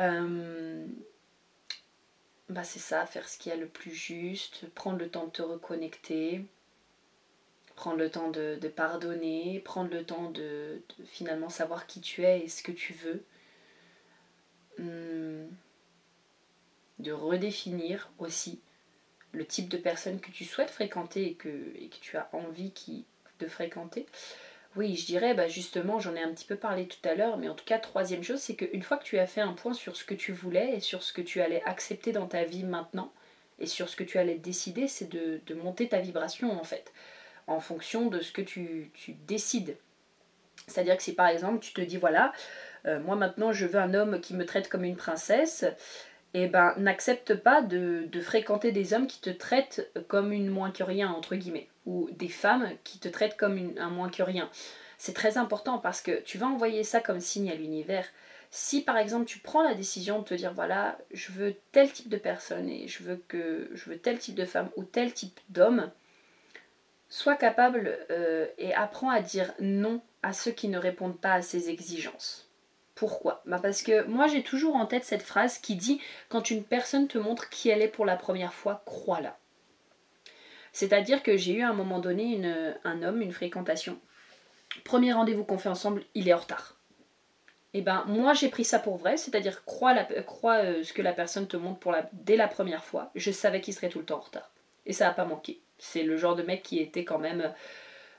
Euh, 0.00 0.86
bah 2.48 2.64
c'est 2.64 2.78
ça, 2.78 3.06
faire 3.06 3.28
ce 3.28 3.38
qui 3.38 3.50
est 3.50 3.56
le 3.56 3.66
plus 3.66 3.94
juste, 3.94 4.68
prendre 4.70 4.98
le 4.98 5.08
temps 5.08 5.26
de 5.26 5.30
te 5.30 5.42
reconnecter, 5.42 6.44
prendre 7.74 7.98
le 7.98 8.10
temps 8.10 8.30
de, 8.30 8.58
pardonner, 8.68 9.60
prendre 9.60 9.90
le 9.90 10.04
temps 10.04 10.30
de, 10.30 10.80
finalement 11.06 11.48
savoir 11.50 11.86
qui 11.86 12.00
tu 12.00 12.24
es 12.24 12.40
et 12.40 12.48
ce 12.48 12.62
que 12.62 12.72
tu 12.72 12.92
veux. 12.94 13.24
Hum, 14.78 15.48
de 16.98 17.12
redéfinir 17.12 18.10
aussi 18.18 18.60
le 19.32 19.44
type 19.44 19.68
de 19.68 19.76
personne 19.76 20.20
que 20.20 20.30
tu 20.30 20.44
souhaites 20.44 20.70
fréquenter 20.70 21.26
et 21.26 21.34
que, 21.34 21.98
tu 22.00 22.16
as 22.16 22.28
envie 22.32 22.72
de 23.38 23.46
fréquenter. 23.46 24.06
Oui, 24.76 24.94
je 24.94 25.06
dirais, 25.06 25.32
bah 25.32 25.48
justement, 25.48 26.00
j'en 26.00 26.14
ai 26.14 26.22
un 26.22 26.32
petit 26.32 26.44
peu 26.44 26.56
parlé 26.56 26.86
tout 26.86 27.08
à 27.08 27.14
l'heure, 27.14 27.38
mais 27.38 27.48
en 27.48 27.54
tout 27.54 27.64
cas, 27.64 27.78
troisième 27.78 28.22
chose, 28.22 28.40
c'est 28.40 28.56
qu'une 28.56 28.82
fois 28.82 28.98
que 28.98 29.04
tu 29.04 29.18
as 29.18 29.26
fait 29.26 29.40
un 29.40 29.54
point 29.54 29.72
sur 29.72 29.96
ce 29.96 30.04
que 30.04 30.12
tu 30.12 30.32
voulais 30.32 30.74
et 30.76 30.80
sur 30.80 31.02
ce 31.02 31.14
que 31.14 31.22
tu 31.22 31.40
allais 31.40 31.62
accepter 31.64 32.12
dans 32.12 32.26
ta 32.26 32.44
vie 32.44 32.62
maintenant, 32.62 33.10
et 33.58 33.66
sur 33.66 33.88
ce 33.88 33.96
que 33.96 34.04
tu 34.04 34.18
allais 34.18 34.34
décider, 34.34 34.86
c'est 34.86 35.08
de, 35.08 35.40
monter 35.54 35.88
ta 35.88 36.00
vibration 36.00 36.52
en 36.52 36.64
fait, 36.64 36.92
en 37.46 37.58
fonction 37.58 38.08
de 38.08 38.20
ce 38.20 38.32
que 38.32 38.42
tu, 38.42 38.90
décides. 39.26 39.78
C'est-à-dire 40.68 40.98
que 40.98 41.02
si 41.02 41.14
par 41.14 41.28
exemple 41.28 41.60
tu 41.60 41.72
te 41.72 41.80
dis, 41.80 41.96
voilà, 41.96 42.32
euh, 42.84 43.00
moi 43.00 43.16
maintenant 43.16 43.52
je 43.52 43.64
veux 43.64 43.78
un 43.78 43.94
homme 43.94 44.20
qui 44.20 44.34
me 44.34 44.44
traite 44.44 44.68
comme 44.68 44.84
une 44.84 44.96
princesse, 44.96 45.64
eh 46.44 46.48
ben, 46.48 46.74
n'accepte 46.76 47.34
pas 47.34 47.62
de, 47.62 48.08
fréquenter 48.20 48.72
des 48.72 48.92
hommes 48.92 49.06
qui 49.06 49.20
te 49.20 49.30
traitent 49.30 49.90
comme 50.08 50.32
une 50.32 50.50
moins 50.50 50.70
que 50.70 50.82
rien, 50.82 51.10
entre 51.10 51.36
guillemets, 51.36 51.68
ou 51.86 52.08
des 52.12 52.28
femmes 52.28 52.70
qui 52.84 52.98
te 52.98 53.08
traitent 53.08 53.36
comme 53.36 53.72
un 53.78 53.90
moins 53.90 54.10
que 54.10 54.22
rien. 54.22 54.50
C'est 54.98 55.14
très 55.14 55.38
important 55.38 55.78
parce 55.78 56.00
que 56.00 56.20
tu 56.22 56.38
vas 56.38 56.46
envoyer 56.46 56.82
ça 56.82 57.00
comme 57.00 57.20
signe 57.20 57.50
à 57.50 57.54
l'univers. 57.54 58.06
Si 58.50 58.82
par 58.82 58.96
exemple 58.96 59.26
tu 59.26 59.38
prends 59.38 59.62
la 59.62 59.74
décision 59.74 60.20
de 60.20 60.24
te 60.24 60.34
dire 60.34 60.54
voilà, 60.54 60.98
je 61.10 61.32
veux 61.32 61.56
tel 61.72 61.92
type 61.92 62.08
de 62.08 62.16
personne 62.16 62.68
et 62.68 62.88
je 62.88 63.02
veux 63.02 63.22
que 63.28 63.68
je 63.74 63.90
veux 63.90 63.98
tel 63.98 64.18
type 64.18 64.34
de 64.34 64.44
femme 64.44 64.70
ou 64.76 64.84
tel 64.84 65.12
type 65.12 65.38
d'homme, 65.48 65.90
sois 67.08 67.36
capable 67.36 67.98
euh, 68.10 68.46
et 68.58 68.74
apprends 68.74 69.10
à 69.10 69.20
dire 69.20 69.52
non 69.60 70.00
à 70.22 70.32
ceux 70.32 70.52
qui 70.52 70.68
ne 70.68 70.78
répondent 70.78 71.20
pas 71.20 71.34
à 71.34 71.42
ces 71.42 71.70
exigences. 71.70 72.45
Pourquoi 72.96 73.42
bah 73.44 73.60
Parce 73.62 73.82
que 73.82 74.04
moi 74.06 74.26
j'ai 74.26 74.42
toujours 74.42 74.74
en 74.74 74.86
tête 74.86 75.04
cette 75.04 75.22
phrase 75.22 75.58
qui 75.58 75.76
dit 75.76 76.00
quand 76.30 76.50
une 76.50 76.64
personne 76.64 77.06
te 77.06 77.18
montre 77.18 77.50
qui 77.50 77.68
elle 77.68 77.82
est 77.82 77.88
pour 77.88 78.06
la 78.06 78.16
première 78.16 78.54
fois, 78.54 78.82
crois-la. 78.86 79.38
C'est-à-dire 80.72 81.22
que 81.22 81.36
j'ai 81.36 81.54
eu 81.54 81.62
à 81.62 81.68
un 81.68 81.74
moment 81.74 82.00
donné 82.00 82.40
un 82.84 83.02
homme, 83.02 83.20
une 83.20 83.32
fréquentation. 83.32 84.00
Premier 84.82 85.12
rendez-vous 85.12 85.44
qu'on 85.44 85.58
fait 85.58 85.68
ensemble, 85.68 86.04
il 86.14 86.28
est 86.28 86.32
en 86.32 86.38
retard. 86.38 86.76
Et 87.74 87.80
eh 87.80 87.82
ben 87.82 88.04
moi 88.08 88.32
j'ai 88.32 88.48
pris 88.48 88.64
ça 88.64 88.78
pour 88.78 88.96
vrai, 88.96 89.18
c'est-à-dire 89.18 89.66
crois, 89.66 89.92
la, 89.92 90.08
euh, 90.10 90.82
ce 90.82 90.94
que 90.94 91.02
la 91.02 91.12
personne 91.12 91.46
te 91.46 91.58
montre 91.58 91.94
dès 92.14 92.36
la 92.36 92.48
première 92.48 92.82
fois. 92.82 93.10
Je 93.14 93.30
savais 93.30 93.60
qu'il 93.60 93.74
serait 93.74 93.90
tout 93.90 93.98
le 93.98 94.06
temps 94.06 94.16
en 94.16 94.20
retard. 94.20 94.50
Et 94.86 94.94
ça 94.94 95.04
n'a 95.04 95.12
pas 95.12 95.26
manqué. 95.26 95.60
C'est 95.76 96.02
le 96.02 96.16
genre 96.16 96.34
de 96.34 96.42
mec 96.42 96.62
qui 96.62 96.78
était 96.78 97.04
quand 97.04 97.18
même 97.18 97.52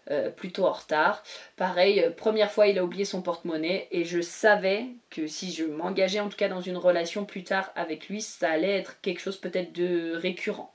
euh, 0.10 0.30
plutôt 0.30 0.66
en 0.66 0.72
retard. 0.72 1.22
Pareil, 1.58 2.02
euh, 2.02 2.12
première 2.12 2.50
fois 2.50 2.68
il 2.68 2.80
a 2.80 2.84
oublié 2.84 3.04
son 3.04 3.22
porte-monnaie 3.22 3.90
et 3.92 4.06
je 4.06 4.22
savais 4.22 4.86
que 5.10 5.28
si 5.28 5.52
je 5.52 5.66
m'engageais 5.66 6.22
en 6.22 6.30
tout 6.30 6.38
cas 6.38 6.48
dans 6.48 6.62
une 6.62 6.78
relation 6.78 7.26
plus 7.26 7.44
tard 7.44 7.74
avec 7.76 8.08
lui, 8.08 8.22
ça 8.22 8.50
allait 8.50 8.78
être 8.78 9.02
quelque 9.02 9.20
chose 9.20 9.36
peut-être 9.36 9.74
de 9.74 10.16
récurrent. 10.16 10.74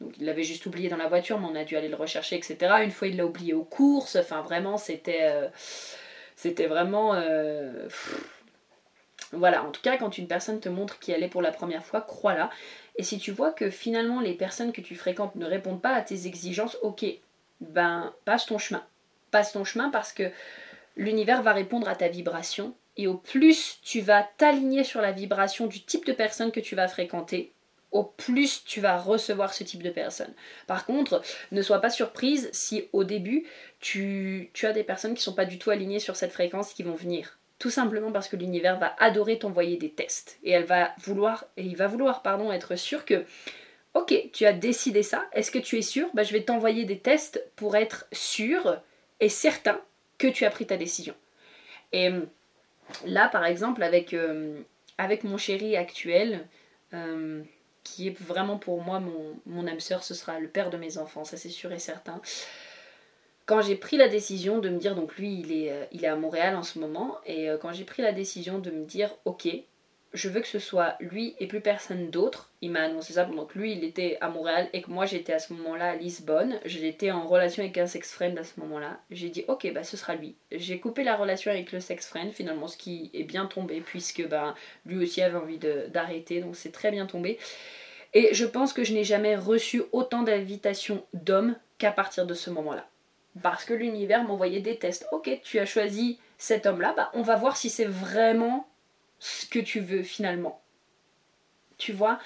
Donc 0.00 0.12
il 0.20 0.26
l'avait 0.26 0.44
juste 0.44 0.66
oublié 0.66 0.88
dans 0.88 0.96
la 0.96 1.08
voiture, 1.08 1.40
mais 1.40 1.48
on 1.50 1.56
a 1.56 1.64
dû 1.64 1.76
aller 1.76 1.88
le 1.88 1.96
rechercher, 1.96 2.36
etc. 2.36 2.56
Une 2.84 2.92
fois 2.92 3.08
il 3.08 3.16
l'a 3.16 3.26
oublié 3.26 3.54
aux 3.54 3.64
courses, 3.64 4.14
enfin 4.16 4.42
vraiment 4.42 4.76
c'était... 4.76 5.22
Euh, 5.22 5.48
c'était 6.36 6.66
vraiment... 6.66 7.14
Voilà, 9.32 9.64
en 9.64 9.72
tout 9.72 9.82
cas 9.82 9.96
quand 9.96 10.16
une 10.16 10.28
personne 10.28 10.60
te 10.60 10.68
montre 10.68 11.00
qui 11.00 11.10
elle 11.10 11.24
est 11.24 11.28
pour 11.28 11.42
la 11.42 11.50
première 11.50 11.84
fois, 11.84 12.00
crois-la. 12.00 12.50
Et 12.96 13.02
si 13.02 13.18
tu 13.18 13.32
vois 13.32 13.50
que 13.50 13.70
finalement 13.70 14.20
les 14.20 14.34
personnes 14.34 14.72
que 14.72 14.80
tu 14.80 14.94
fréquentes 14.94 15.34
ne 15.34 15.46
répondent 15.46 15.82
pas 15.82 15.94
à 15.94 16.02
tes 16.02 16.26
exigences, 16.26 16.76
ok, 16.82 17.04
ben 17.70 18.12
passe 18.24 18.46
ton 18.46 18.58
chemin. 18.58 18.84
Passe 19.30 19.52
ton 19.52 19.64
chemin 19.64 19.90
parce 19.90 20.12
que 20.12 20.30
l'univers 20.96 21.42
va 21.42 21.52
répondre 21.52 21.88
à 21.88 21.94
ta 21.94 22.08
vibration 22.08 22.74
et 22.96 23.06
au 23.06 23.14
plus 23.14 23.78
tu 23.82 24.00
vas 24.00 24.22
t'aligner 24.36 24.84
sur 24.84 25.00
la 25.00 25.12
vibration 25.12 25.66
du 25.66 25.82
type 25.82 26.06
de 26.06 26.12
personne 26.12 26.52
que 26.52 26.60
tu 26.60 26.76
vas 26.76 26.88
fréquenter, 26.88 27.52
au 27.90 28.04
plus 28.04 28.64
tu 28.64 28.80
vas 28.80 28.98
recevoir 28.98 29.54
ce 29.54 29.64
type 29.64 29.82
de 29.82 29.90
personnes. 29.90 30.32
Par 30.66 30.86
contre, 30.86 31.22
ne 31.52 31.62
sois 31.62 31.80
pas 31.80 31.90
surprise 31.90 32.48
si 32.52 32.88
au 32.92 33.04
début 33.04 33.46
tu, 33.80 34.50
as 34.62 34.72
des 34.72 34.84
personnes 34.84 35.14
qui 35.14 35.22
sont 35.22 35.34
pas 35.34 35.44
du 35.44 35.58
tout 35.58 35.70
alignées 35.70 36.00
sur 36.00 36.16
cette 36.16 36.32
fréquence 36.32 36.74
qui 36.74 36.82
vont 36.82 36.94
venir. 36.94 37.38
Tout 37.58 37.70
simplement 37.70 38.12
parce 38.12 38.28
que 38.28 38.36
l'univers 38.36 38.78
va 38.78 38.94
adorer 38.98 39.38
t'envoyer 39.38 39.76
des 39.76 39.90
tests 39.90 40.38
et 40.42 40.50
elle 40.50 40.64
va 40.64 40.92
vouloir 40.98 41.46
et 41.56 41.62
il 41.62 41.76
va 41.76 41.86
vouloir 41.86 42.22
pardon 42.22 42.52
être 42.52 42.76
sûr 42.76 43.04
que 43.04 43.24
ok 43.94 44.30
tu 44.32 44.46
as 44.46 44.52
décidé 44.52 45.02
ça. 45.02 45.26
Est-ce 45.32 45.50
que 45.50 45.58
tu 45.58 45.78
es 45.78 45.82
sûr? 45.82 46.08
Bah, 46.14 46.22
je 46.22 46.32
vais 46.32 46.42
t'envoyer 46.42 46.84
des 46.84 46.98
tests 46.98 47.44
pour 47.56 47.76
être 47.76 48.06
sûr 48.12 48.80
et 49.20 49.28
certain 49.28 49.80
que 50.18 50.26
tu 50.26 50.44
as 50.44 50.50
pris 50.50 50.66
ta 50.66 50.76
décision. 50.76 51.14
Et 51.92 52.10
là 53.06 53.28
par 53.28 53.44
exemple 53.44 53.82
avec 53.82 54.12
euh, 54.14 54.60
avec 54.98 55.24
mon 55.24 55.38
chéri 55.38 55.76
actuel. 55.76 56.46
Euh, 56.92 57.42
qui 57.84 58.08
est 58.08 58.18
vraiment 58.18 58.56
pour 58.56 58.82
moi 58.82 58.98
mon, 58.98 59.36
mon 59.44 59.66
âme 59.66 59.78
sœur, 59.78 60.02
ce 60.02 60.14
sera 60.14 60.40
le 60.40 60.48
père 60.48 60.70
de 60.70 60.78
mes 60.78 60.96
enfants, 60.96 61.24
ça 61.24 61.36
c'est 61.36 61.50
sûr 61.50 61.70
et 61.70 61.78
certain. 61.78 62.20
Quand 63.46 63.60
j'ai 63.60 63.76
pris 63.76 63.98
la 63.98 64.08
décision 64.08 64.58
de 64.58 64.70
me 64.70 64.78
dire, 64.78 64.94
donc 64.94 65.16
lui 65.16 65.38
il 65.40 65.52
est, 65.52 65.70
euh, 65.70 65.84
il 65.92 66.02
est 66.02 66.08
à 66.08 66.16
Montréal 66.16 66.56
en 66.56 66.62
ce 66.62 66.78
moment, 66.78 67.18
et 67.26 67.50
euh, 67.50 67.58
quand 67.58 67.72
j'ai 67.74 67.84
pris 67.84 68.02
la 68.02 68.12
décision 68.12 68.58
de 68.58 68.70
me 68.70 68.86
dire, 68.86 69.14
ok, 69.26 69.48
je 70.14 70.28
veux 70.28 70.40
que 70.40 70.46
ce 70.46 70.60
soit 70.60 70.96
lui 71.00 71.34
et 71.40 71.46
plus 71.46 71.60
personne 71.60 72.08
d'autre, 72.10 72.50
il 72.62 72.70
m'a 72.70 72.82
annoncé 72.82 73.14
ça 73.14 73.24
pendant 73.24 73.44
que 73.44 73.58
lui 73.58 73.72
il 73.72 73.84
était 73.84 74.16
à 74.20 74.28
Montréal 74.28 74.68
et 74.72 74.80
que 74.80 74.90
moi 74.90 75.06
j'étais 75.06 75.32
à 75.32 75.38
ce 75.38 75.52
moment-là 75.52 75.90
à 75.90 75.96
Lisbonne, 75.96 76.58
j'étais 76.64 77.10
en 77.10 77.26
relation 77.26 77.62
avec 77.62 77.76
un 77.76 77.86
sex 77.86 78.12
friend 78.12 78.38
à 78.38 78.44
ce 78.44 78.58
moment-là, 78.60 79.00
j'ai 79.10 79.28
dit 79.28 79.44
ok 79.48 79.72
bah 79.74 79.82
ce 79.82 79.96
sera 79.96 80.14
lui. 80.14 80.36
J'ai 80.52 80.78
coupé 80.78 81.02
la 81.04 81.16
relation 81.16 81.50
avec 81.50 81.72
le 81.72 81.80
sex 81.80 82.06
friend 82.06 82.32
finalement 82.32 82.68
ce 82.68 82.76
qui 82.76 83.10
est 83.12 83.24
bien 83.24 83.46
tombé 83.46 83.80
puisque 83.80 84.26
bah 84.28 84.54
lui 84.86 85.02
aussi 85.02 85.20
avait 85.20 85.36
envie 85.36 85.58
d'arrêter 85.58 86.40
donc 86.40 86.56
c'est 86.56 86.72
très 86.72 86.92
bien 86.92 87.06
tombé. 87.06 87.38
Et 88.14 88.32
je 88.32 88.46
pense 88.46 88.72
que 88.72 88.84
je 88.84 88.94
n'ai 88.94 89.04
jamais 89.04 89.34
reçu 89.34 89.82
autant 89.90 90.22
d'invitations 90.22 91.04
d'hommes 91.12 91.56
qu'à 91.78 91.90
partir 91.90 92.26
de 92.26 92.34
ce 92.34 92.48
moment-là. 92.50 92.86
Parce 93.42 93.64
que 93.64 93.74
l'univers 93.74 94.22
m'envoyait 94.22 94.60
des 94.60 94.76
tests. 94.76 95.08
Ok, 95.10 95.28
tu 95.42 95.58
as 95.58 95.66
choisi 95.66 96.20
cet 96.38 96.66
homme-là, 96.66 96.94
bah 96.96 97.10
on 97.14 97.22
va 97.22 97.34
voir 97.34 97.56
si 97.56 97.68
c'est 97.68 97.84
vraiment 97.84 98.68
ce 99.24 99.46
que 99.46 99.58
tu 99.58 99.80
veux 99.80 100.02
finalement. 100.02 100.60
Tu 101.78 101.92
vois? 101.92 102.18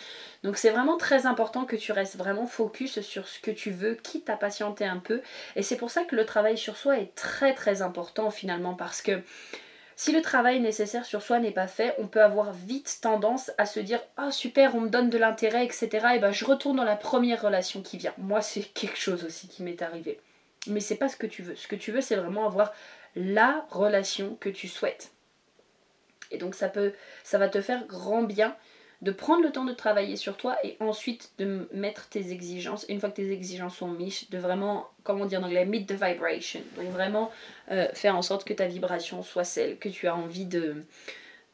Donc 0.43 0.57
c'est 0.57 0.71
vraiment 0.71 0.99
très 0.99 1.27
important 1.27 1.65
que 1.65 1.77
tu 1.77 1.93
restes 1.93 2.17
vraiment 2.17 2.47
focus 2.47 3.01
sur 3.01 3.29
ce 3.29 3.39
que 3.39 3.51
tu 3.51 3.71
veux, 3.71 3.95
quitte 3.95 4.29
à 4.29 4.37
patienter 4.37 4.85
un 4.85 4.99
peu. 4.99 5.23
Et 5.55 5.63
c'est 5.63 5.77
pour 5.77 5.91
ça 5.91 6.03
que 6.05 6.17
le 6.17 6.27
travail 6.27 6.59
sur 6.59 6.77
soi 6.77 6.99
est 6.99 7.15
très 7.15 7.55
très 7.55 7.83
important 7.83 8.31
finalement 8.31 8.75
parce 8.75 9.01
que 9.01 9.23
si 9.95 10.13
le 10.13 10.23
travail 10.23 10.61
nécessaire 10.61 11.05
sur 11.05 11.23
soi 11.23 11.39
n'est 11.39 11.53
pas 11.53 11.69
fait, 11.69 11.95
on 11.99 12.09
peut 12.09 12.23
avoir 12.23 12.53
vite 12.53 12.99
tendance 13.01 13.53
à 13.59 13.67
se 13.67 13.81
dire 13.81 14.01
Ah 14.17 14.33
super, 14.33 14.75
on 14.75 14.81
me 14.81 14.89
donne 14.89 15.09
de 15.09 15.19
l'intérêt, 15.19 15.65
etc. 15.65 15.89
Et 16.17 16.19
ben 16.19 16.33
je 16.33 16.45
retourne 16.45 16.77
dans 16.77 16.85
la 16.85 16.97
première 16.97 17.43
relation 17.43 17.81
qui 17.81 17.97
vient. 17.97 18.15
Moi, 18.19 18.43
c'est 18.43 18.63
quelque 18.75 18.99
chose 18.99 19.25
aussi 19.25 19.47
qui 19.47 19.63
m'est 19.63 19.83
arrivé. 19.83 20.21
Mais 20.67 20.81
c'est 20.81 20.97
pas 20.97 21.09
ce 21.09 21.17
que 21.17 21.27
tu 21.29 21.43
veux. 21.43 21.55
Ce 21.55 21.69
que 21.69 21.77
tu 21.77 21.93
veux, 21.93 22.01
c'est 22.01 22.17
vraiment 22.17 22.47
avoir 22.47 22.73
la 23.15 23.65
relation 23.71 24.37
que 24.41 24.49
tu 24.49 24.67
souhaites. 24.69 25.13
Et 26.31 26.39
donc 26.39 26.55
ça 26.55 26.69
peut, 26.69 26.93
ça 27.25 27.39
va 27.39 27.49
te 27.49 27.61
faire 27.61 27.87
grand 27.87 28.23
bien 28.23 28.57
de 29.01 29.13
prendre 29.13 29.43
le 29.43 29.53
temps 29.53 29.65
de 29.65 29.73
travailler 29.73 30.17
sur 30.17 30.37
toi 30.37 30.57
et 30.65 30.77
ensuite 30.81 31.31
de 31.39 31.69
mettre 31.73 32.09
tes 32.09 32.33
exigences. 32.33 32.85
une 32.89 32.99
fois 32.99 33.11
que 33.11 33.17
tes 33.17 33.31
exigences 33.31 33.77
sont 33.77 33.89
mises, 33.89 34.29
de 34.31 34.39
vraiment, 34.39 34.89
comment 35.05 35.25
dire 35.25 35.41
en 35.41 35.45
anglais, 35.45 35.65
meet 35.67 35.87
the 35.87 35.93
vibration. 35.93 36.61
Donc 36.77 36.89
vraiment 36.89 37.31
euh, 37.71 37.89
faire 37.95 38.17
en 38.17 38.23
sorte 38.23 38.45
que 38.45 38.55
ta 38.55 38.67
vibration 38.67 39.23
soit 39.23 39.45
celle 39.45 39.79
que 39.79 39.89
tu 39.89 40.09
as 40.09 40.17
envie 40.17 40.47
de 40.47 40.85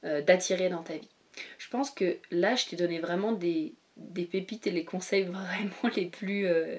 euh, 0.05 0.23
d'attirer 0.23 0.71
dans 0.71 0.83
ta 0.83 0.95
vie. 0.95 1.09
Je 1.59 1.69
pense 1.69 1.91
que 1.91 2.17
là, 2.31 2.55
je 2.55 2.67
t'ai 2.67 2.77
donné 2.77 2.99
vraiment 2.99 3.33
des, 3.33 3.75
des, 3.97 4.25
pépites 4.25 4.67
et 4.67 4.71
les 4.71 4.85
conseils 4.85 5.25
vraiment 5.31 5.95
les 5.97 6.07
plus, 6.07 6.47
euh, 6.47 6.79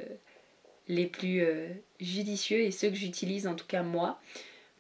les 0.88 1.06
plus 1.06 1.44
judicieux 2.00 2.62
et 2.62 2.72
ceux 2.72 2.90
que 2.90 2.96
j'utilise 2.96 3.46
en 3.46 3.54
tout 3.54 3.68
cas 3.68 3.84
moi 3.84 4.20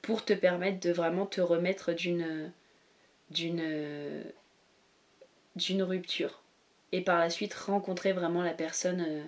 pour 0.01 0.23
te 0.25 0.33
permettre 0.33 0.79
de 0.79 0.91
vraiment 0.91 1.25
te 1.25 1.41
remettre 1.41 1.93
d'une 1.93 2.51
d'une 3.29 3.61
d'une 5.55 5.83
rupture. 5.83 6.41
Et 6.91 7.01
par 7.01 7.19
la 7.19 7.29
suite 7.29 7.53
rencontrer 7.53 8.13
vraiment 8.13 8.43
la 8.43 8.53
personne 8.53 9.03
euh, 9.07 9.23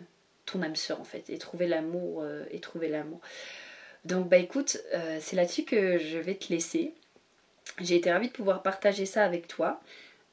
ton 0.45 0.61
âme 0.61 0.75
sœur 0.75 1.01
en 1.01 1.03
fait 1.03 1.29
et 1.29 1.37
trouver 1.37 1.67
l'amour 1.67 2.21
euh, 2.21 2.45
et 2.51 2.59
trouver 2.59 2.87
l'amour. 2.87 3.19
Donc 4.05 4.29
bah 4.29 4.37
écoute 4.37 4.77
euh, 4.93 5.17
c'est 5.19 5.35
là-dessus 5.35 5.63
que 5.63 5.97
je 5.97 6.17
vais 6.17 6.35
te 6.35 6.51
laisser. 6.51 6.93
J'ai 7.81 7.95
été 7.95 8.11
ravie 8.11 8.27
de 8.27 8.33
pouvoir 8.33 8.63
partager 8.63 9.05
ça 9.05 9.23
avec 9.23 9.47
toi. 9.47 9.81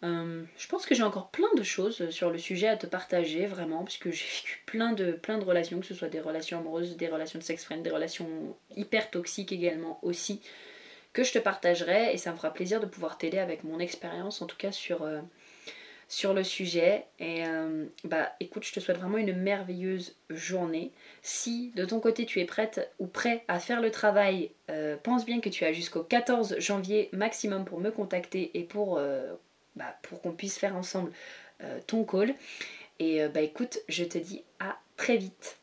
Je 0.03 0.68
pense 0.68 0.85
que 0.85 0.94
j'ai 0.94 1.03
encore 1.03 1.31
plein 1.31 1.48
de 1.57 1.62
choses 1.62 2.11
sur 2.11 2.31
le 2.31 2.37
sujet 2.37 2.68
à 2.68 2.77
te 2.77 2.87
partager 2.87 3.46
vraiment 3.46 3.85
puisque 3.85 4.11
j'ai 4.11 4.27
vécu 4.27 4.62
plein 4.66 4.92
de, 4.92 5.12
plein 5.12 5.38
de 5.38 5.44
relations 5.44 5.81
que 5.81 5.87
ce 5.87 5.94
soit 5.94 6.09
des 6.09 6.20
relations 6.20 6.59
amoureuses 6.59 6.98
des 6.98 7.09
relations 7.09 7.38
de 7.38 7.42
sex 7.42 7.64
friend 7.64 7.83
des 7.83 7.88
relations 7.88 8.29
hyper 8.77 9.11
toxiques 9.11 9.50
également 9.50 9.98
aussi 10.03 10.42
que 11.14 11.24
je 11.24 11.33
te 11.33 11.38
partagerai 11.38 12.12
et 12.12 12.18
ça 12.18 12.31
me 12.33 12.37
fera 12.37 12.53
plaisir 12.53 12.81
de 12.81 12.87
pouvoir 12.87 13.16
t'aider 13.16 13.38
avec 13.38 13.64
mon 13.64 13.79
expérience 13.79 14.42
en 14.42 14.46
tout 14.46 14.59
cas 14.59 14.72
sur 14.72 15.07
sur 16.09 16.35
le 16.35 16.44
sujet. 16.44 17.05
Et 17.18 17.46
euh, 17.46 17.87
bah 18.05 18.33
écoute, 18.40 18.64
je 18.64 18.72
te 18.72 18.81
souhaite 18.81 18.98
vraiment 18.98 19.18
une 19.18 19.35
merveilleuse 19.35 20.14
journée. 20.31 20.92
Si 21.22 21.72
de 21.74 21.85
ton 21.85 22.00
côté 22.00 22.27
tu 22.27 22.40
es 22.40 22.44
prête 22.44 22.90
ou 22.98 23.07
prêt 23.07 23.44
à 23.48 23.59
faire 23.59 23.81
le 23.81 23.90
travail, 23.90 24.50
euh, 24.70 24.96
pense 25.03 25.24
bien 25.24 25.40
que 25.40 25.48
tu 25.48 25.64
as 25.64 25.72
jusqu'au 25.72 26.03
14 26.03 26.57
janvier 26.59 27.09
maximum 27.12 27.64
pour 27.64 27.81
me 27.81 27.90
contacter 27.90 28.50
et 28.55 28.62
pour, 28.62 28.98
euh, 28.98 29.35
bah, 29.77 29.96
pour 30.03 30.20
qu'on 30.20 30.33
puisse 30.33 30.59
faire 30.59 30.77
ensemble 30.77 31.12
ton 31.87 32.05
call. 32.05 32.35
Et 32.98 33.27
bah 33.29 33.40
écoute, 33.40 33.79
je 33.88 34.05
te 34.05 34.18
dis 34.18 34.42
à 34.61 34.77
très 34.96 35.16
vite. 35.16 35.57